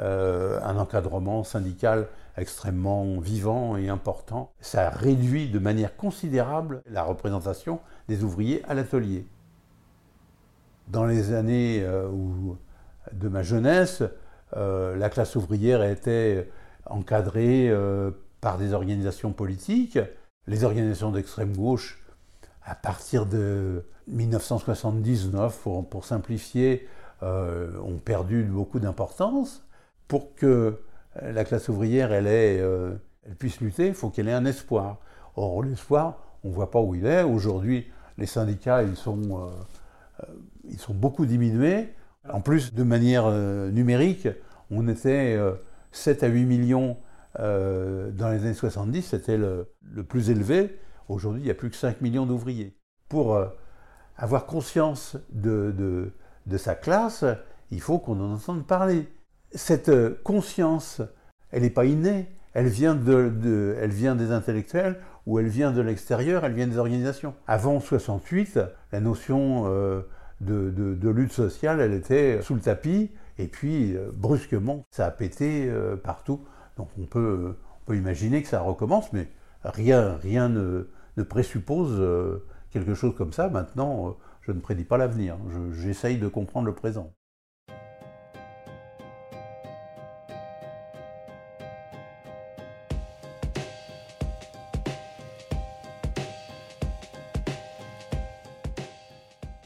euh, 0.00 0.60
un 0.62 0.76
encadrement 0.76 1.44
syndical 1.44 2.08
extrêmement 2.36 3.20
vivant 3.20 3.76
et 3.76 3.88
important. 3.88 4.52
Ça 4.60 4.88
a 4.88 4.90
réduit 4.90 5.48
de 5.48 5.58
manière 5.58 5.96
considérable 5.96 6.82
la 6.86 7.04
représentation 7.04 7.80
des 8.08 8.24
ouvriers 8.24 8.62
à 8.66 8.74
l'atelier. 8.74 9.26
Dans 10.88 11.06
les 11.06 11.32
années 11.32 11.80
euh, 11.82 12.08
de 13.12 13.28
ma 13.28 13.42
jeunesse, 13.42 14.02
euh, 14.56 14.96
la 14.96 15.08
classe 15.10 15.36
ouvrière 15.36 15.82
était 15.82 16.50
encadrée 16.86 17.72
par 18.42 18.58
des 18.58 18.74
organisations 18.74 19.32
politiques. 19.32 19.98
Les 20.46 20.64
organisations 20.64 21.12
d'extrême 21.12 21.56
gauche 21.56 22.03
à 22.64 22.74
partir 22.74 23.26
de 23.26 23.84
1979, 24.08 25.66
pour, 25.88 26.04
simplifier, 26.04 26.88
euh, 27.22 27.78
ont 27.80 27.98
perdu 27.98 28.42
beaucoup 28.42 28.80
d'importance. 28.80 29.66
Pour 30.08 30.34
que 30.34 30.80
la 31.20 31.44
classe 31.44 31.68
ouvrière 31.68 32.12
elle, 32.12 32.26
euh, 32.28 32.94
puisse 33.38 33.60
lutter, 33.60 33.88
il 33.88 33.94
faut 33.94 34.10
qu'elle 34.10 34.28
ait 34.28 34.32
un 34.32 34.44
espoir. 34.44 34.98
Or, 35.36 35.62
l'espoir, 35.62 36.18
on 36.42 36.48
ne 36.48 36.54
voit 36.54 36.70
pas 36.70 36.80
où 36.80 36.94
il 36.94 37.06
est. 37.06 37.22
Aujourd'hui, 37.22 37.90
les 38.18 38.26
syndicats, 38.26 38.82
ils 38.82 38.96
sont, 38.96 39.48
euh, 40.20 40.92
beaucoup 40.94 41.26
diminués. 41.26 41.92
En 42.30 42.40
plus, 42.40 42.72
de 42.72 42.82
manière 42.82 43.30
numérique, 43.30 44.28
on 44.70 44.88
était 44.88 45.38
7 45.92 46.22
à 46.22 46.28
8 46.28 46.44
millions 46.46 46.96
dans 47.38 48.30
les 48.32 48.44
années 48.44 48.54
70, 48.54 49.02
c'était 49.02 49.36
le, 49.36 49.66
plus 50.08 50.30
élevé. 50.30 50.78
Aujourd'hui, 51.08 51.42
il 51.42 51.44
n'y 51.44 51.50
a 51.50 51.54
plus 51.54 51.70
que 51.70 51.76
5 51.76 52.00
millions 52.00 52.26
d'ouvriers. 52.26 52.76
Pour 53.08 53.38
avoir 54.16 54.46
conscience 54.46 55.16
de, 55.30 56.12
sa 56.56 56.74
classe, 56.74 57.24
il 57.70 57.80
faut 57.80 57.98
qu'on 57.98 58.20
en 58.20 58.34
entende 58.34 58.66
parler. 58.66 59.08
Cette 59.52 59.88
euh, 59.88 60.20
conscience, 60.24 61.00
elle 61.50 61.62
n'est 61.62 61.70
pas 61.70 61.84
innée, 61.84 62.26
elle 62.52 62.66
vient, 62.66 62.94
des 62.94 64.30
intellectuels 64.32 65.00
ou 65.26 65.38
elle 65.38 65.48
vient 65.48 65.72
de 65.72 65.80
l'extérieur, 65.80 66.44
elle 66.44 66.54
vient 66.54 66.66
des 66.66 66.78
organisations. 66.78 67.34
Avant 67.46 67.80
68, 67.80 68.60
la 68.92 69.00
notion 69.00 69.64
euh, 69.66 70.02
de, 70.40 71.08
lutte 71.08 71.32
sociale, 71.32 71.80
elle 71.80 71.94
était 71.94 72.42
sous 72.42 72.54
le 72.54 72.60
tapis, 72.60 73.10
et 73.38 73.48
puis 73.48 73.96
euh, 73.96 74.10
brusquement, 74.12 74.84
ça 74.90 75.06
a 75.06 75.10
pété 75.10 75.72
partout. 76.02 76.44
Donc 76.76 76.88
on 76.98 77.06
peut, 77.06 77.56
on 77.82 77.86
peut 77.86 77.96
imaginer 77.96 78.42
que 78.42 78.48
ça 78.48 78.60
recommence, 78.60 79.12
mais 79.12 79.28
rien, 79.64 80.16
rien 80.16 80.48
ne, 80.48 80.88
ne 81.16 81.22
présuppose 81.22 82.00
quelque 82.74 82.94
chose 82.94 83.14
comme 83.16 83.32
ça, 83.32 83.48
maintenant, 83.48 84.08
euh, 84.08 84.12
je 84.42 84.50
ne 84.50 84.58
prédis 84.58 84.82
pas 84.82 84.98
l'avenir. 84.98 85.36
J'essaye 85.72 86.18
de 86.18 86.26
comprendre 86.26 86.66
le 86.66 86.74
présent. 86.74 87.12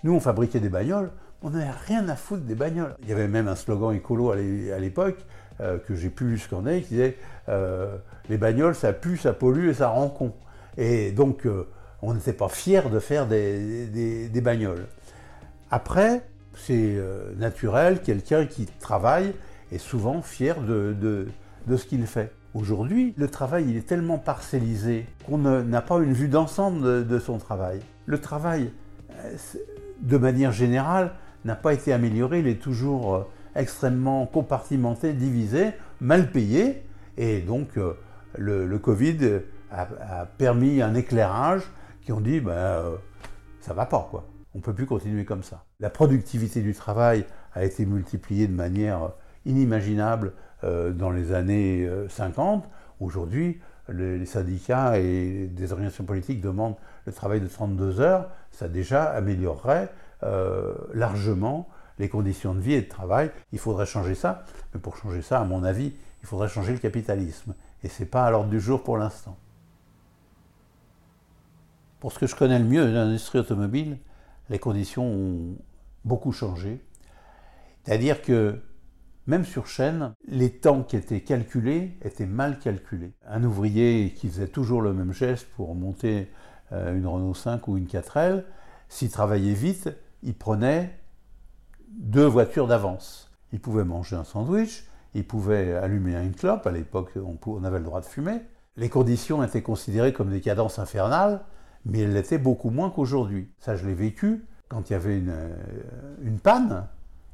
Nous, 0.04 0.14
on 0.14 0.20
fabriquait 0.20 0.60
des 0.60 0.68
bagnoles, 0.68 1.10
on 1.42 1.50
n'avait 1.50 1.70
rien 1.70 2.06
à 2.08 2.14
foutre 2.14 2.44
des 2.44 2.54
bagnoles. 2.54 2.94
Il 3.02 3.08
y 3.08 3.12
avait 3.12 3.26
même 3.26 3.48
un 3.48 3.56
slogan 3.56 3.94
écolo 3.94 4.30
à 4.32 4.36
l'époque, 4.36 5.24
euh, 5.60 5.78
que 5.78 5.94
j'ai 5.94 6.10
pu 6.10 6.36
scanner, 6.38 6.82
qui 6.82 6.90
disait 6.90 7.16
euh, 7.48 7.96
Les 8.28 8.36
bagnoles, 8.36 8.74
ça 8.74 8.92
pue, 8.92 9.16
ça 9.16 9.32
pollue 9.32 9.70
et 9.70 9.74
ça 9.74 9.88
rend 9.88 10.10
con». 10.10 10.34
Et 10.78 11.10
donc, 11.10 11.46
on 12.02 12.14
n'était 12.14 12.32
pas 12.32 12.48
fier 12.48 12.90
de 12.90 12.98
faire 12.98 13.26
des, 13.26 14.30
bagnoles. 14.42 14.86
Après, 15.70 16.22
c'est 16.54 16.94
euh, 16.96 17.34
naturel, 17.36 18.00
quelqu'un 18.02 18.46
qui 18.46 18.66
travaille 18.66 19.34
est 19.72 19.78
souvent 19.78 20.22
fier 20.22 20.60
de, 20.60 21.28
ce 21.68 21.84
qu'il 21.84 22.06
fait. 22.06 22.32
Aujourd'hui, 22.54 23.14
le 23.18 23.28
travail 23.28 23.66
il 23.68 23.76
est 23.76 23.86
tellement 23.86 24.18
parcellisé 24.18 25.06
qu'on 25.26 25.38
n'a 25.38 25.82
pas 25.82 25.98
une 25.98 26.14
vue 26.14 26.28
d'ensemble 26.28 27.06
de, 27.06 27.18
son 27.18 27.38
travail. 27.38 27.80
Le 28.06 28.18
travail, 28.18 28.70
euh, 29.10 29.36
de 30.00 30.16
manière 30.16 30.52
générale, 30.52 31.12
n'a 31.44 31.54
pas 31.54 31.72
été 31.74 31.92
amélioré, 31.92 32.40
il 32.40 32.48
est 32.48 32.60
toujours 32.60 33.14
euh, 33.14 33.22
extrêmement 33.54 34.26
compartimenté, 34.26 35.12
divisé, 35.12 35.72
mal 36.00 36.30
payé, 36.30 36.82
et 37.16 37.40
donc 37.40 37.78
le, 38.36 38.78
Covid 38.78 39.40
a 39.70 40.26
permis 40.38 40.82
un 40.82 40.94
éclairage 40.94 41.62
qui 42.08 42.12
ont 42.12 42.22
dit 42.22 42.40
ben, 42.40 42.52
euh, 42.52 42.96
ça 43.60 43.74
va 43.74 43.84
pas 43.84 44.08
quoi. 44.10 44.24
On 44.54 44.60
peut 44.60 44.72
plus 44.72 44.86
continuer 44.86 45.26
comme 45.26 45.42
ça. 45.42 45.64
La 45.78 45.90
productivité 45.90 46.62
du 46.62 46.72
travail 46.72 47.26
a 47.52 47.64
été 47.64 47.84
multipliée 47.84 48.46
de 48.46 48.54
manière 48.54 49.12
inimaginable 49.44 50.32
euh, 50.64 50.90
dans 50.90 51.10
les 51.10 51.32
années 51.32 51.86
50. 52.08 52.64
Euh, 52.64 52.68
Aujourd'hui, 53.00 53.60
les, 53.90 54.24
syndicats 54.24 54.98
et 54.98 55.48
des 55.48 55.72
organisations 55.72 56.04
politiques 56.04 56.40
demandent 56.40 56.76
le 57.04 57.12
travail 57.12 57.42
de 57.42 57.46
32 57.46 58.00
heures. 58.00 58.30
Ça 58.52 58.68
déjà 58.68 59.04
améliorerait 59.04 59.90
largement 60.94 61.68
les 61.98 62.08
conditions 62.08 62.54
de 62.54 62.60
vie 62.60 62.72
et 62.72 62.82
de 62.82 62.88
travail. 62.88 63.30
Il 63.52 63.58
faudrait 63.58 63.86
changer 63.86 64.14
ça. 64.14 64.44
Mais 64.72 64.80
pour 64.80 64.96
changer 64.96 65.20
ça, 65.20 65.40
à 65.40 65.44
mon 65.44 65.62
avis, 65.62 65.92
il 66.22 66.26
faudrait 66.26 66.48
changer 66.48 66.72
le 66.72 66.78
capitalisme. 66.78 67.54
Et 67.84 67.88
ce 67.88 68.02
n'est 68.02 68.08
pas 68.08 68.24
à 68.24 68.30
l'ordre 68.30 68.50
du 68.50 68.60
jour 68.60 68.82
pour 68.82 68.96
l'instant. 68.96 69.36
Pour 72.00 72.12
ce 72.12 72.18
que 72.18 72.26
je 72.26 72.36
connais 72.36 72.58
le 72.58 72.64
mieux 72.64 72.84
de 72.86 72.92
l'industrie 72.92 73.40
automobile, 73.40 73.98
les 74.50 74.58
conditions 74.58 75.04
ont 75.04 75.56
beaucoup 76.04 76.32
changé. 76.32 76.80
C'est-à-dire 77.82 78.22
que 78.22 78.60
même 79.26 79.44
sur 79.44 79.66
chaîne, 79.66 80.14
les 80.26 80.50
temps 80.50 80.82
qui 80.82 80.96
étaient 80.96 81.20
calculés 81.20 81.98
étaient 82.02 82.26
mal 82.26 82.58
calculés. 82.60 83.12
Un 83.26 83.42
ouvrier 83.44 84.14
qui 84.16 84.28
faisait 84.28 84.48
toujours 84.48 84.80
le 84.80 84.92
même 84.94 85.12
geste 85.12 85.46
pour 85.56 85.74
monter 85.74 86.30
euh, 86.72 86.96
une 86.96 87.06
Renault 87.06 87.34
5 87.34 87.66
ou 87.68 87.76
une 87.76 87.86
4L, 87.86 88.44
s'il 88.88 89.10
travaillait 89.10 89.52
vite, 89.52 89.90
il 90.22 90.34
prenait 90.34 90.98
deux 91.90 92.24
voitures 92.24 92.68
d'avance. 92.68 93.30
Il 93.52 93.60
pouvait 93.60 93.84
manger 93.84 94.16
un 94.16 94.24
sandwich, 94.24 94.86
il 95.14 95.26
pouvait 95.26 95.74
allumer 95.74 96.14
une 96.14 96.34
clope, 96.34 96.66
à 96.66 96.70
l'époque 96.70 97.12
on 97.46 97.64
avait 97.64 97.78
le 97.78 97.84
droit 97.84 98.00
de 98.00 98.06
fumer. 98.06 98.40
Les 98.76 98.88
conditions 98.88 99.42
étaient 99.42 99.62
considérées 99.62 100.12
comme 100.12 100.30
des 100.30 100.40
cadences 100.40 100.78
infernales, 100.78 101.42
mais 101.88 102.00
elle 102.00 102.12
l'était 102.12 102.38
beaucoup 102.38 102.70
moins 102.70 102.90
qu'aujourd'hui. 102.90 103.50
Ça, 103.58 103.74
je 103.74 103.86
l'ai 103.86 103.94
vécu. 103.94 104.44
Quand 104.68 104.90
il 104.90 104.92
y 104.92 104.96
avait 104.96 105.18
une, 105.18 105.30
euh, 105.30 106.36
panne, 106.42 106.86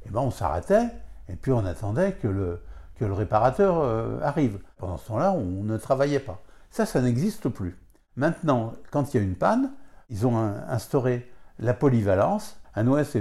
eh 0.05 0.09
ben, 0.09 0.21
on 0.21 0.31
s'arrêtait 0.31 0.87
et 1.27 1.35
puis 1.35 1.51
on 1.51 1.65
attendait 1.65 2.13
que 2.13 2.29
le, 2.29 2.61
que 2.97 3.03
le 3.03 3.13
réparateur 3.13 3.79
euh, 3.79 4.19
arrive. 4.21 4.59
Pendant 4.77 4.97
ce 4.97 5.07
temps-là, 5.07 5.33
on 5.33 5.63
ne 5.63 5.77
travaillait 5.77 6.19
pas. 6.19 6.41
Ça, 6.71 6.85
ça 6.85 7.01
n'existe 7.01 7.49
plus. 7.49 7.77
Maintenant, 8.15 8.73
quand 8.91 9.13
il 9.13 9.17
y 9.17 9.19
a 9.19 9.23
une 9.23 9.35
panne, 9.35 9.71
ils 10.09 10.25
ont 10.25 10.37
instauré 10.37 11.29
la 11.59 11.73
polyvalence. 11.73 12.57
Un 12.75 12.87
OS, 12.87 13.17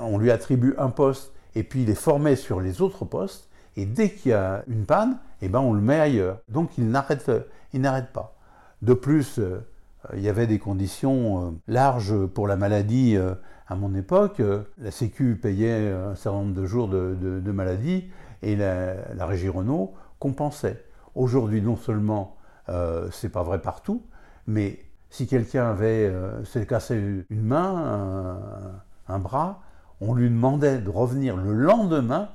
on 0.00 0.18
lui 0.18 0.30
attribue 0.30 0.74
un 0.78 0.90
poste 0.90 1.32
et 1.54 1.62
puis 1.62 1.82
il 1.82 1.90
est 1.90 1.94
formé 1.94 2.34
sur 2.34 2.60
les 2.60 2.80
autres 2.80 3.04
postes. 3.04 3.48
Et 3.76 3.86
dès 3.86 4.10
qu'il 4.10 4.32
y 4.32 4.34
a 4.34 4.64
une 4.66 4.84
panne, 4.84 5.18
eh 5.40 5.48
ben 5.48 5.60
on 5.60 5.72
le 5.72 5.80
met 5.80 6.00
ailleurs. 6.00 6.38
Donc 6.48 6.76
il 6.78 6.90
n'arrête 6.90 8.12
pas. 8.12 8.34
De 8.82 8.94
plus, 8.94 9.38
euh, 9.38 9.60
il 10.12 10.20
y 10.20 10.28
avait 10.28 10.48
des 10.48 10.58
conditions 10.58 11.46
euh, 11.46 11.50
larges 11.68 12.26
pour 12.26 12.48
la 12.48 12.56
maladie 12.56 13.16
euh, 13.16 13.34
à 13.68 13.76
mon 13.76 13.94
époque. 13.94 14.42
La 14.78 14.90
Sécu 14.90 15.38
payait 15.40 15.90
un 15.92 16.16
certain 16.16 16.40
nombre 16.40 16.54
de 16.54 16.66
jours 16.66 16.88
de, 16.88 17.52
maladie 17.52 18.10
et 18.42 18.56
la, 18.56 19.24
régie 19.24 19.48
Renault 19.48 19.94
compensait. 20.18 20.84
Aujourd'hui, 21.14 21.62
non 21.62 21.76
seulement 21.76 22.36
c'est 23.10 23.28
pas 23.30 23.42
vrai 23.42 23.60
partout, 23.60 24.02
mais 24.46 24.78
si 25.10 25.26
quelqu'un 25.26 25.70
avait 25.70 26.12
cassé 26.68 27.24
une 27.30 27.42
main, 27.42 28.82
un, 29.08 29.18
bras, 29.18 29.62
on 30.00 30.14
lui 30.14 30.28
demandait 30.28 30.78
de 30.78 30.90
revenir 30.90 31.36
le 31.36 31.54
lendemain 31.54 32.28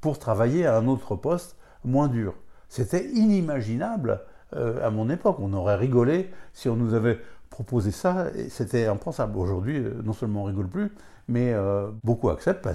pour 0.00 0.18
travailler 0.18 0.66
à 0.66 0.76
un 0.76 0.88
autre 0.88 1.16
poste 1.16 1.56
moins 1.84 2.08
dur. 2.08 2.34
C'était 2.68 3.08
inimaginable 3.10 4.20
euh, 4.54 4.86
à 4.86 4.90
mon 4.90 5.08
époque. 5.08 5.36
On 5.40 5.52
aurait 5.54 5.76
rigolé 5.76 6.30
si 6.52 6.68
on 6.68 6.76
nous 6.76 6.92
avait 6.92 7.18
proposé 7.48 7.90
ça, 7.90 8.26
et 8.34 8.50
c'était 8.50 8.86
impensable. 8.86 9.38
Aujourd'hui, 9.38 9.78
euh, 9.78 9.94
non 10.04 10.12
seulement 10.12 10.42
on 10.42 10.44
rigole 10.44 10.68
plus, 10.68 10.92
mais 11.28 11.52
euh, 11.54 11.88
beaucoup 12.04 12.28
acceptent 12.28 12.68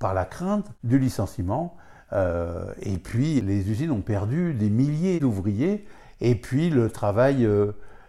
par, 0.00 0.14
la 0.14 0.24
crainte 0.24 0.66
du 0.82 0.98
licenciement. 0.98 1.76
et 2.82 2.98
puis, 2.98 3.40
les 3.40 3.70
usines 3.70 3.90
ont 3.90 4.00
perdu 4.00 4.54
des 4.54 4.70
milliers 4.70 5.20
d'ouvriers, 5.20 5.84
et 6.20 6.34
puis 6.34 6.70
le 6.70 6.88
travail 6.90 7.48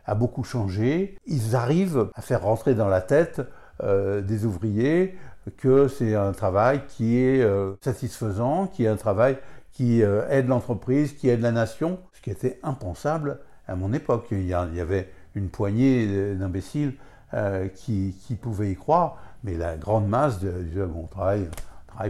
a 0.05 0.15
beaucoup 0.15 0.43
changé. 0.43 1.17
Ils 1.25 1.55
arrivent 1.55 2.09
à 2.15 2.21
faire 2.21 2.43
rentrer 2.43 2.75
dans 2.75 2.87
la 2.87 3.01
tête 3.01 3.41
des 3.83 4.45
ouvriers 4.45 5.17
que 5.57 5.87
c'est 5.87 6.15
un 6.15 6.31
travail 6.31 6.81
qui 6.87 7.17
est 7.17 7.43
satisfaisant, 7.81 8.67
qui 8.67 8.85
est 8.85 8.87
un 8.87 8.97
travail 8.97 9.37
qui 9.71 10.01
aide 10.01 10.47
l'entreprise, 10.47 11.13
qui 11.13 11.27
aide 11.27 11.41
la 11.41 11.51
nation 11.51 11.99
ce 12.19 12.23
qui 12.23 12.31
était 12.31 12.59
impensable 12.63 13.39
à 13.67 13.75
mon 13.75 13.93
époque. 13.93 14.27
Il 14.31 14.45
y 14.45 14.53
avait 14.53 15.09
une 15.35 15.49
poignée 15.49 16.35
d'imbéciles 16.35 16.95
euh, 17.33 17.69
qui, 17.69 18.13
pouvaient 18.41 18.71
y 18.71 18.75
croire, 18.75 19.17
mais 19.43 19.55
la 19.55 19.77
grande 19.77 20.07
masse 20.07 20.39
disait 20.39 20.81
on 20.81 21.07
travaille, 21.07 21.47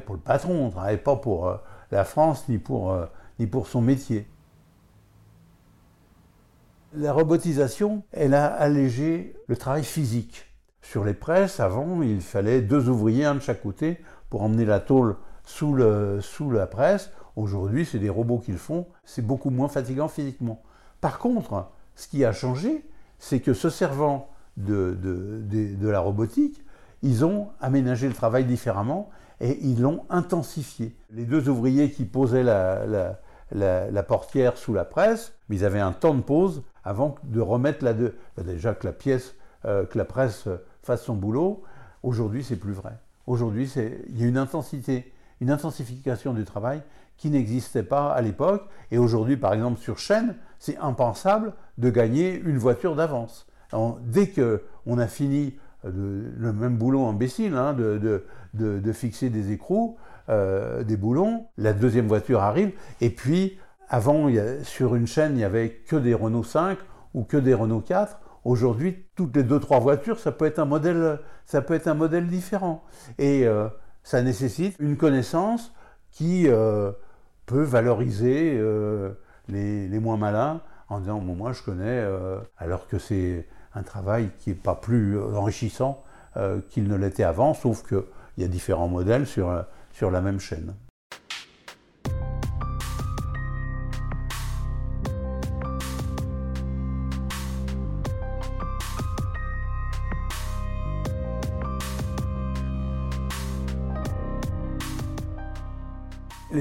pour 0.06 0.16
le 0.16 0.22
patron, 0.22 0.54
on 0.54 0.66
ne 0.68 0.72
travaille 0.72 0.98
pas 0.98 1.16
pour 1.16 1.48
euh, 1.48 1.58
la 1.92 2.06
France 2.06 2.50
ni 2.50 2.58
pour, 2.58 2.92
euh, 2.92 3.06
ni 3.38 3.46
pour 3.46 3.68
son 3.68 3.82
métier. 3.82 4.28
La 6.94 7.14
robotisation, 7.14 8.04
elle 8.12 8.34
a 8.34 8.48
allégé 8.48 9.36
le 9.48 9.56
travail 9.56 9.84
physique. 9.84 10.46
Sur 10.82 11.06
les 11.06 11.14
presses, 11.14 11.60
avant, 11.60 12.02
il 12.02 12.22
fallait 12.22 12.62
deux 12.62 12.90
ouvriers, 12.90 13.26
un 13.26 13.36
de 13.36 13.42
chaque 13.42 13.62
côté, 13.62 14.00
pour 14.32 14.42
emmener 14.42 14.66
la 14.66 14.80
tôle 14.80 15.18
sous, 15.44 15.74
le, 15.74 16.20
sous 16.22 16.50
la 16.50 16.66
presse. 16.66 17.12
Aujourd'hui, 17.40 17.86
c'est 17.86 18.00
des 18.00 18.10
robots 18.10 18.40
qui 18.40 18.52
le 18.52 18.58
font. 18.58 18.86
C'est 19.06 19.26
beaucoup 19.26 19.50
moins 19.50 19.70
fatigant 19.70 20.10
physiquement. 20.10 20.62
Par 21.00 21.20
contre, 21.20 21.70
ce 21.96 22.10
qui 22.10 22.26
a 22.26 22.34
changé, 22.34 22.84
c'est 23.18 23.40
que 23.40 23.54
se 23.54 23.70
servant 23.70 24.30
de, 24.58 24.98
la 25.82 26.02
robotique, 26.02 26.62
ils 27.02 27.24
ont 27.24 27.48
aménagé 27.62 28.10
le 28.10 28.14
travail 28.14 28.44
différemment 28.44 29.10
et 29.40 29.58
ils 29.62 29.82
l'ont 29.82 30.04
intensifié. 30.10 30.94
Les 31.12 31.24
deux 31.24 31.48
ouvriers 31.48 31.92
qui 31.92 32.04
posaient 32.04 32.44
la, 32.44 34.04
portière 34.06 34.58
sous 34.58 34.74
la 34.74 34.84
presse, 34.84 35.32
ils 35.50 35.64
avaient 35.64 35.80
un 35.80 35.94
temps 35.94 36.16
de 36.16 36.22
pause 36.22 36.64
avant 36.84 37.16
de 37.24 37.40
remettre 37.40 37.86
la. 37.86 37.94
Bah, 37.94 38.44
déjà 38.44 38.74
que 38.74 38.86
la 38.86 38.92
pièce, 38.92 39.34
euh, 39.64 39.86
que 39.86 39.98
la 39.98 40.04
presse 40.04 40.50
fasse 40.84 41.04
son 41.04 41.16
boulot. 41.16 41.64
Aujourd'hui, 42.04 42.44
c'est 42.44 42.58
plus 42.58 42.74
vrai. 42.74 42.98
Aujourd'hui, 43.28 43.72
il 44.10 44.20
y 44.20 44.26
a 44.26 44.28
une 44.28 44.38
intensité, 44.38 45.14
une 45.40 45.52
intensification 45.52 46.34
du 46.34 46.44
travail 46.44 46.82
qui 47.20 47.30
n'existait 47.30 47.84
pas 47.84 48.12
à 48.12 48.22
l'époque. 48.22 48.68
Et 48.92 48.98
aujourd'hui, 48.98 49.38
par 49.38 49.54
exemple, 49.54 49.80
sur 49.80 50.00
chaîne, 50.00 50.36
c'est 50.58 50.78
impensable 50.78 51.54
de 51.78 51.90
gagner 51.90 52.34
une 52.34 52.58
voiture 52.58 52.96
d'avance. 52.96 53.46
Dès 54.02 54.32
qu'on 54.32 54.98
a 54.98 55.08
fini 55.08 55.60
le 55.84 56.54
même 56.54 56.78
boulot 56.78 57.06
imbécile 57.06 57.56
hein, 57.56 57.74
de, 57.74 58.92
fixer 58.94 59.30
des 59.30 59.52
écrous, 59.52 59.98
euh, 60.30 60.84
des 60.84 60.98
boulons, 60.98 61.48
la 61.58 61.74
deuxième 61.74 62.08
voiture 62.08 62.42
arrive, 62.42 62.72
et 63.02 63.10
puis 63.10 63.60
avant, 63.90 64.30
sur 64.64 64.96
une 64.96 65.08
chaîne, 65.08 65.34
il 65.34 65.38
n'y 65.38 65.44
avait 65.44 65.72
que 65.72 65.96
des 65.96 66.14
Renault 66.14 66.44
5 66.44 66.78
ou 67.14 67.24
que 67.24 67.38
des 67.38 67.54
Renault 67.54 67.82
4. 67.82 68.20
Aujourd'hui, 68.46 69.06
toutes 69.16 69.36
les 69.36 69.44
deux 69.44 69.60
trois 69.60 69.80
voitures, 69.80 70.20
ça 70.20 70.32
peut 70.32 70.46
être 70.46 70.60
un 70.60 70.66
modèle, 70.66 71.20
ça 71.46 71.62
peut 71.62 71.74
être 71.74 71.88
un 71.88 71.96
modèle 71.96 72.28
différent. 72.28 72.84
Et 73.18 73.46
euh, 73.46 73.68
ça 74.04 74.22
nécessite 74.22 74.76
une 74.80 74.96
connaissance 74.96 75.74
qui 76.12 76.48
euh, 76.48 76.92
peut 77.50 77.64
valoriser 77.64 78.62
les, 79.48 79.88
les, 79.88 80.00
moins 80.00 80.18
malins 80.18 80.62
en 80.88 81.00
disant 81.00 81.20
moi 81.20 81.52
je 81.52 81.64
connais, 81.64 82.06
alors 82.58 82.88
que 82.88 83.00
c'est 83.00 83.48
un 83.74 83.84
travail 83.84 84.30
qui 84.40 84.50
n'est 84.50 84.56
pas 84.56 84.76
plus 84.76 85.20
enrichissant 85.20 86.04
euh, 86.38 86.62
qu'il 86.70 86.88
ne 86.88 86.96
l'était 86.96 87.24
avant, 87.24 87.54
sauf 87.54 87.84
qu'il 87.88 88.04
y 88.38 88.44
a 88.44 88.48
différents 88.48 88.88
modèles 88.88 89.26
sur, 89.26 89.50
euh, 89.50 89.64
sur 89.92 90.12
la 90.12 90.22
même 90.22 90.40
chaîne. 90.40 90.74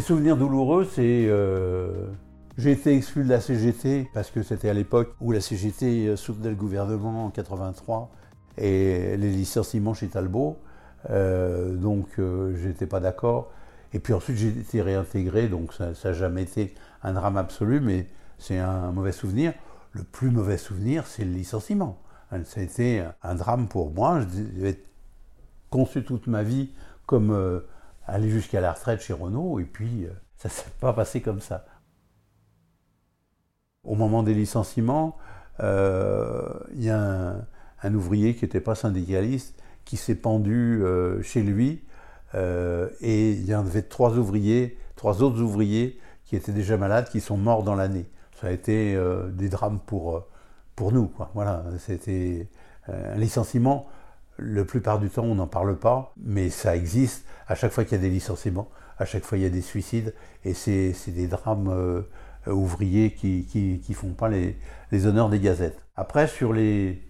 Souvenirs 0.09 0.39
douloureux, 0.39 0.89
c'est 0.91 1.27
euh, 1.27 2.07
j'ai 2.57 2.73
été 2.73 2.97
exclu 2.97 3.25
de 3.25 3.29
la 3.29 3.43
CGT 3.43 4.09
parce 4.15 4.31
que 4.31 4.43
c'était 4.43 4.71
à 4.71 4.73
l'époque 4.73 5.15
où 5.21 5.33
la 5.33 5.43
CGT 5.43 6.17
soutenait 6.17 6.49
le 6.49 6.55
gouvernement 6.55 7.27
en 7.27 7.31
83 7.31 8.11
et 8.57 9.19
les 9.19 9.31
licenciements 9.31 9.93
chez 9.93 10.09
Talbot. 10.09 10.57
Euh, 11.11 11.75
donc 11.75 12.07
euh, 12.19 12.57
j'étais 12.57 12.87
pas 12.87 13.01
d'accord. 13.01 13.53
Et 13.93 13.99
puis 13.99 14.15
ensuite 14.15 14.39
j'ai 14.39 14.49
été 14.49 14.81
réintégré, 14.81 15.47
donc 15.47 15.75
ça 15.75 15.91
n'a 16.03 16.13
jamais 16.15 16.45
été 16.45 16.75
un 17.03 17.13
drame 17.13 17.37
absolu, 17.37 17.81
mais 17.81 18.07
c'est 18.39 18.57
un 18.57 18.91
mauvais 18.93 19.13
souvenir. 19.13 19.53
Le 19.93 20.05
plus 20.05 20.31
mauvais 20.31 20.57
souvenir, 20.57 21.07
c'est 21.07 21.27
le 21.27 21.33
licenciement. 21.33 21.99
Ça 22.31 22.61
a 22.61 22.63
été 22.63 23.05
un 23.23 23.35
drame 23.35 23.69
pour 23.69 23.91
moi. 23.91 24.21
J'ai 24.59 24.83
conçu 25.69 26.03
toute 26.03 26.29
ma 26.29 26.43
vie 26.43 26.71
comme 27.05 27.31
euh, 27.31 27.61
aller 28.09 28.31
jusqu'à 28.31 28.61
la 28.61 28.73
retraite 28.73 29.01
chez 29.01 29.13
Renault, 29.13 29.61
et 29.61 29.65
puis 29.65 30.05
euh, 30.05 30.11
ça 30.37 30.49
ne 30.49 30.53
s'est 30.53 30.71
pas 30.81 30.93
passé 30.93 31.21
comme 31.21 31.41
ça 31.41 31.65
au 33.85 33.95
moment 33.95 34.23
des 34.23 34.35
licenciements, 34.35 35.17
euh, 35.61 36.47
il 36.75 36.85
y 36.85 36.91
a 36.91 37.37
un, 37.83 37.95
ouvrier 37.95 38.35
qui 38.35 38.45
n'était 38.45 38.61
pas 38.61 38.75
syndicaliste 38.75 39.63
qui 39.87 39.97
s'est 39.97 40.17
pendu 40.17 40.83
euh, 40.83 41.23
chez 41.23 41.43
lui 41.43 41.85
et 42.35 43.31
il 43.31 43.47
y 43.47 43.55
avait 43.55 43.81
trois 43.81 44.19
ouvriers, 44.19 44.77
trois 44.97 45.23
autres 45.23 45.41
ouvriers 45.41 45.99
qui 46.27 46.37
étaient 46.37 46.53
déjà 46.53 46.77
malades 46.77 47.09
qui 47.09 47.23
sont 47.23 47.39
morts 47.39 47.63
dans 47.63 47.75
l'année. 47.75 48.05
Ça 48.39 48.49
a 48.49 48.51
été 48.51 49.01
des 49.33 49.49
drames 49.49 49.81
pour, 49.87 50.27
pour 50.77 50.93
nous. 50.93 51.07
Quoi. 51.07 51.31
Voilà, 51.33 51.65
c'était 51.79 52.47
un 52.87 53.17
licenciement. 53.17 53.87
La 54.39 54.65
plupart 54.65 55.01
du 55.01 55.11
temps, 55.11 55.25
on 55.25 55.35
n'en 55.35 55.49
parle 55.49 55.77
pas, 55.77 56.15
mais 56.17 56.49
ça 56.49 56.77
existe. 56.77 57.27
À 57.49 57.57
chaque 57.57 57.73
fois 57.73 57.83
qu'il 57.85 57.97
y 57.97 58.01
a 58.01 58.03
des 58.03 58.11
licenciements, 58.11 58.69
à 58.99 59.05
chaque 59.05 59.25
fois 59.25 59.37
il 59.37 59.43
y 59.43 59.47
a 59.47 59.51
des 59.51 59.63
suicides, 59.63 60.15
et 60.45 60.55
c'est 60.55 60.95
des 61.09 61.27
drames 61.27 61.69
euh, 61.69 62.03
ouvriers 62.47 63.11
qui 63.11 63.83
ne 63.89 63.95
font 63.95 64.13
pas 64.13 64.29
les, 64.29 64.57
honneurs 65.07 65.29
des 65.29 65.41
gazettes. 65.41 65.83
Après, 65.97 66.29
sur 66.29 66.53
les, 66.53 67.03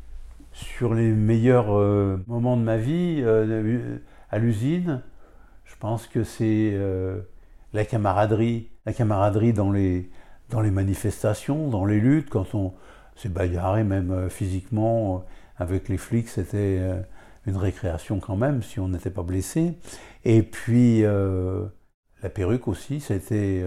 sur 0.53 0.95
les 0.95 1.11
meilleurs 1.11 1.77
euh, 1.77 2.23
moments 2.29 2.57
de 2.57 2.63
ma 2.63 2.79
vie 2.79 3.21
euh, 3.23 3.99
à 4.31 4.39
l'usine, 4.39 5.03
je 5.67 5.75
pense 5.79 6.07
que 6.07 6.25
c'est 6.25 6.79
la 7.75 7.85
camaraderie, 7.85 8.71
la 8.87 8.95
camaraderie 8.95 9.53
dans 9.53 9.71
les, 9.71 10.11
dans 10.49 10.63
les 10.63 10.71
manifestations, 10.71 11.69
dans 11.69 11.85
les 11.85 12.01
luttes, 12.01 12.31
quand 12.31 12.55
on 12.55 12.73
s'est 13.17 13.29
bagarré 13.29 13.85
même 13.85 14.31
physiquement 14.31 15.25
avec 15.59 15.91
les 15.91 15.99
flics, 15.99 16.29
c'était 16.29 16.81
une 17.49 17.57
récréation 17.57 18.21
quand 18.21 18.37
même, 18.37 18.63
si 18.63 18.79
on 18.81 18.89
n'était 18.89 19.11
pas 19.11 19.23
blessé. 19.23 19.79
Et 20.25 20.43
puis 20.43 21.03
la 21.03 22.31
perruque 22.33 22.69
aussi, 22.69 23.01
c'était 23.01 23.65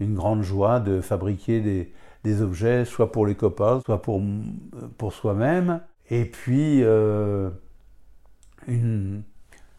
une 0.00 0.14
grande 0.14 0.42
joie 0.42 0.80
de 0.80 1.00
fabriquer 1.00 1.60
des, 2.24 2.42
objets, 2.42 2.84
soit 2.84 3.12
pour 3.12 3.26
les 3.26 3.36
copains, 3.36 3.80
soit 3.86 4.02
pour, 4.02 4.20
pour 4.98 5.12
soi-même. 5.12 5.80
Et 6.10 6.24
puis, 6.24 6.82
euh, 6.82 7.50
une 8.68 9.22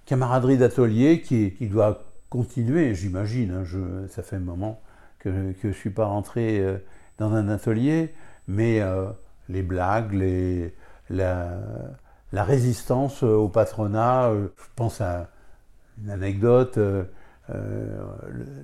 camaraderie 0.06 0.58
d'atelier 0.58 1.22
qui, 1.22 1.52
doit 1.68 2.04
continuer, 2.30 2.96
j'imagine. 2.96 3.52
Hein, 3.52 4.08
ça 4.08 4.24
fait 4.24 4.38
un 4.38 4.42
moment 4.42 4.82
que, 5.20 5.54
je 5.62 5.68
ne 5.68 5.74
suis 5.74 5.90
pas 5.90 6.06
rentré 6.06 6.60
euh, 6.60 6.78
dans 7.18 7.34
un 7.34 7.50
atelier, 7.50 8.14
mais 8.48 8.82
euh, 8.82 9.08
les 9.50 9.62
blagues, 9.62 10.14
les, 10.14 10.74
la, 11.10 11.60
la, 12.32 12.44
résistance 12.44 13.24
au 13.24 13.48
patronat, 13.50 14.32
je 14.34 14.64
pense 14.76 15.02
à 15.02 15.30
une 16.04 16.10
anecdote. 16.10 16.80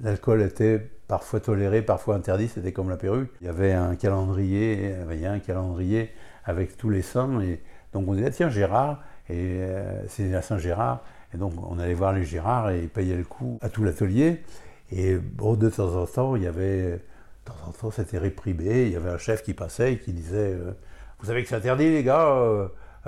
L'alcool 0.04 0.42
était 0.42 0.80
parfois 1.08 1.40
toléré, 1.40 1.82
parfois 1.82 2.16
interdit, 2.16 2.48
c'était 2.48 2.72
comme 2.72 2.90
la 2.90 2.98
perruque. 2.98 3.32
Il 3.42 3.48
y 3.48 3.50
avait 3.50 3.74
un 3.74 3.96
calendrier, 3.96 4.96
il 5.12 5.20
y 5.20 5.26
un 5.26 5.40
calendrier 5.40 6.12
avec 6.46 6.78
tous 6.78 6.90
les 6.90 7.02
saints, 7.02 7.40
et 7.42 7.62
donc 7.94 8.08
on 8.08 8.14
disait 8.14 8.32
tiens 8.32 8.50
Gérard, 8.50 9.04
et 9.30 9.60
euh, 9.62 10.02
c'est 10.08 10.34
à 10.36 10.42
Saint-Gérard, 10.42 11.04
et 11.34 11.38
donc 11.38 11.54
on 11.70 11.80
allait 11.80 11.94
voir 11.94 12.14
les 12.14 12.26
Gérard 12.26 12.72
et 12.72 12.82
ils 12.82 12.90
payaient 12.90 13.16
le 13.16 13.24
coup 13.24 13.60
à 13.62 13.70
tout 13.70 13.84
l'atelier, 13.84 14.44
et 14.92 15.16
de 15.16 15.70
temps 15.70 15.96
en 15.96 16.06
temps, 16.06 16.36
il 16.36 16.44
y 16.44 16.48
avait, 16.48 16.92
de 16.92 17.00
temps 17.46 17.56
en 17.68 17.72
temps 17.72 17.92
c'était 17.92 18.18
réprimé, 18.18 18.84
il 18.84 18.92
y 18.92 18.96
avait 18.96 19.10
un 19.10 19.18
chef 19.18 19.44
qui 19.44 19.54
passait 19.54 19.94
et 19.94 20.00
qui 20.00 20.12
disait 20.12 20.54
euh, 20.54 20.72
vous 21.20 21.28
savez 21.28 21.44
que 21.44 21.50
c'est 21.50 21.56
interdit 21.56 21.90
les 21.90 22.04
gars, 22.04 22.36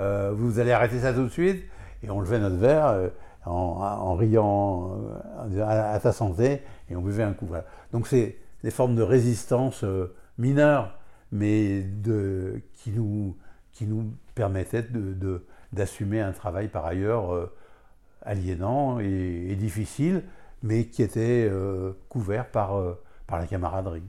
euh, 0.00 0.32
vous 0.34 0.58
allez 0.58 0.72
arrêter 0.72 1.00
ça 1.00 1.12
tout 1.12 1.24
de 1.24 1.28
suite, 1.28 1.64
et 2.02 2.10
on 2.10 2.20
levait 2.20 2.38
notre 2.38 2.56
verre 2.56 3.10
en, 3.44 4.14
riant 4.14 4.98
à, 5.60 5.98
ta 6.00 6.12
santé, 6.12 6.62
et 6.90 6.96
on 6.96 7.02
buvait 7.02 7.22
un 7.22 7.32
coup. 7.32 7.48
Donc 7.92 8.06
c'est 8.06 8.36
des 8.62 8.72
formes 8.72 8.96
de 8.96 9.02
résistance 9.02 9.84
euh, 9.84 10.12
mineures, 10.38 10.98
mais 11.30 11.82
de, 11.82 12.60
qui, 12.74 12.90
nous, 12.90 13.36
qui 13.72 13.86
nous 13.86 14.12
permettaient 14.34 14.86
d'assumer 15.72 16.20
un 16.20 16.32
travail 16.32 16.66
par 16.66 16.84
ailleurs 16.84 17.32
euh, 17.32 17.52
aliénant 18.22 18.98
et, 18.98 19.54
difficile, 19.56 20.24
mais 20.64 20.86
qui 20.86 21.02
était 21.02 21.48
euh, 21.48 21.92
couvert 22.08 22.50
par, 22.50 22.82
par 23.28 23.38
la 23.38 23.46
camaraderie. 23.46 24.02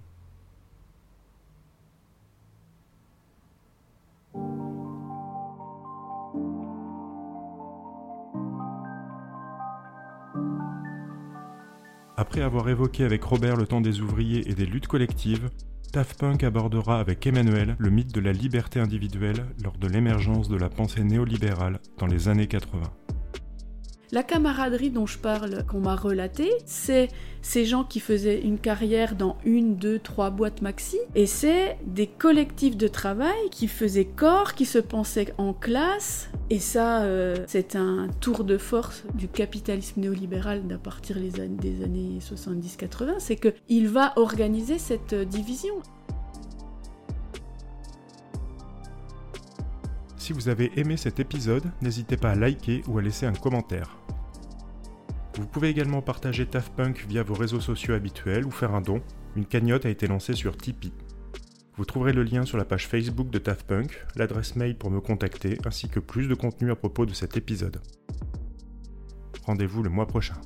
Après 12.20 12.42
avoir 12.42 12.68
évoqué 12.68 13.04
avec 13.04 13.24
Robert 13.24 13.56
le 13.56 13.68
temps 13.68 13.80
des 13.80 14.02
ouvriers 14.02 14.50
et 14.50 14.56
des 14.56 14.66
luttes 14.66 14.88
collectives, 14.88 15.52
Daft 15.94 16.20
Punk 16.20 16.44
abordera 16.44 17.00
avec 17.00 17.28
Emmanuel 17.28 17.76
le 17.78 17.92
mythe 17.92 18.12
de 18.12 18.20
la 18.20 18.32
liberté 18.32 18.80
individuelle 18.80 19.46
lors 19.64 19.78
de 19.78 19.88
l'émergence 19.88 20.50
de 20.50 20.58
la 20.58 20.68
pensée 20.68 21.04
néolibérale 21.04 21.80
dans 22.00 22.08
les 22.08 22.28
années 22.28 22.48
80. 22.48 22.82
La 24.12 24.24
camaraderie 24.24 24.90
dont 24.90 25.06
je 25.06 25.20
parle, 25.20 25.64
qu'on 25.68 25.82
m'a 25.82 25.96
relaté, 25.96 26.50
c'est 26.66 27.10
ces 27.44 27.66
gens 27.66 27.84
qui 27.84 28.00
faisaient 28.00 28.42
une 28.42 28.58
carrière 28.58 29.16
dans 29.16 29.38
une, 29.46 29.76
deux, 29.76 30.00
trois 30.00 30.32
boîtes 30.32 30.64
maxi, 30.64 30.98
et 31.14 31.28
c'est 31.28 31.78
des 31.86 32.08
collectifs 32.08 32.78
de 32.78 32.88
travail 32.88 33.50
qui 33.52 33.68
faisaient 33.68 34.06
corps, 34.06 34.56
qui 34.56 34.66
se 34.66 34.80
pensaient 34.80 35.34
en 35.38 35.54
classe, 35.54 36.32
et 36.50 36.60
ça, 36.60 37.02
euh, 37.02 37.44
c'est 37.48 37.76
un 37.76 38.08
tour 38.22 38.44
de 38.44 38.58
force 38.58 39.04
du 39.14 39.28
capitalisme 39.28 40.00
néolibéral 40.00 40.66
d'à 40.66 40.78
partir 40.78 41.18
des 41.18 41.84
années 41.84 42.20
70-80, 42.20 43.16
c'est 43.20 43.36
qu'il 43.36 43.90
va 43.90 44.14
organiser 44.16 44.78
cette 44.78 45.14
division. 45.14 45.76
Si 50.18 50.34
vous 50.34 50.50
avez 50.50 50.72
aimé 50.78 50.98
cet 50.98 51.20
épisode, 51.20 51.64
n'hésitez 51.82 52.18
pas 52.18 52.32
à 52.32 52.36
liker 52.36 52.82
ou 52.88 52.98
à 52.98 53.02
laisser 53.02 53.26
un 53.26 53.34
commentaire. 53.34 53.98
Vous 55.38 55.48
pouvez 55.48 55.70
également 55.70 56.02
partager 56.02 56.46
TAFPunk 56.46 57.06
via 57.08 57.24
vos 57.24 57.34
réseaux 57.36 57.62
sociaux 57.62 57.94
habituels 57.94 58.46
ou 58.46 58.52
faire 58.52 58.74
un 58.74 58.82
don. 58.82 59.02
Une 59.36 59.46
cagnotte 59.46 59.86
a 59.86 59.90
été 59.90 60.08
lancée 60.08 60.34
sur 60.34 60.58
Tipeee. 60.58 60.92
Vous 61.78 61.86
trouverez 61.86 62.12
le 62.12 62.24
lien 62.24 62.44
sur 62.44 62.58
la 62.58 62.66
page 62.66 62.88
Facebook 62.88 63.30
de 63.30 63.38
TAFPunk, 63.38 64.04
l'adresse 64.16 64.56
mail 64.56 64.76
pour 64.76 64.90
me 64.90 65.00
contacter, 65.00 65.60
ainsi 65.64 65.88
que 65.88 66.00
plus 66.00 66.28
de 66.28 66.34
contenu 66.34 66.72
à 66.72 66.76
propos 66.76 67.06
de 67.06 67.14
cet 67.14 67.38
épisode. 67.38 67.80
Rendez-vous 69.46 69.84
le 69.84 69.92
mois 69.92 70.08
prochain. 70.08 70.42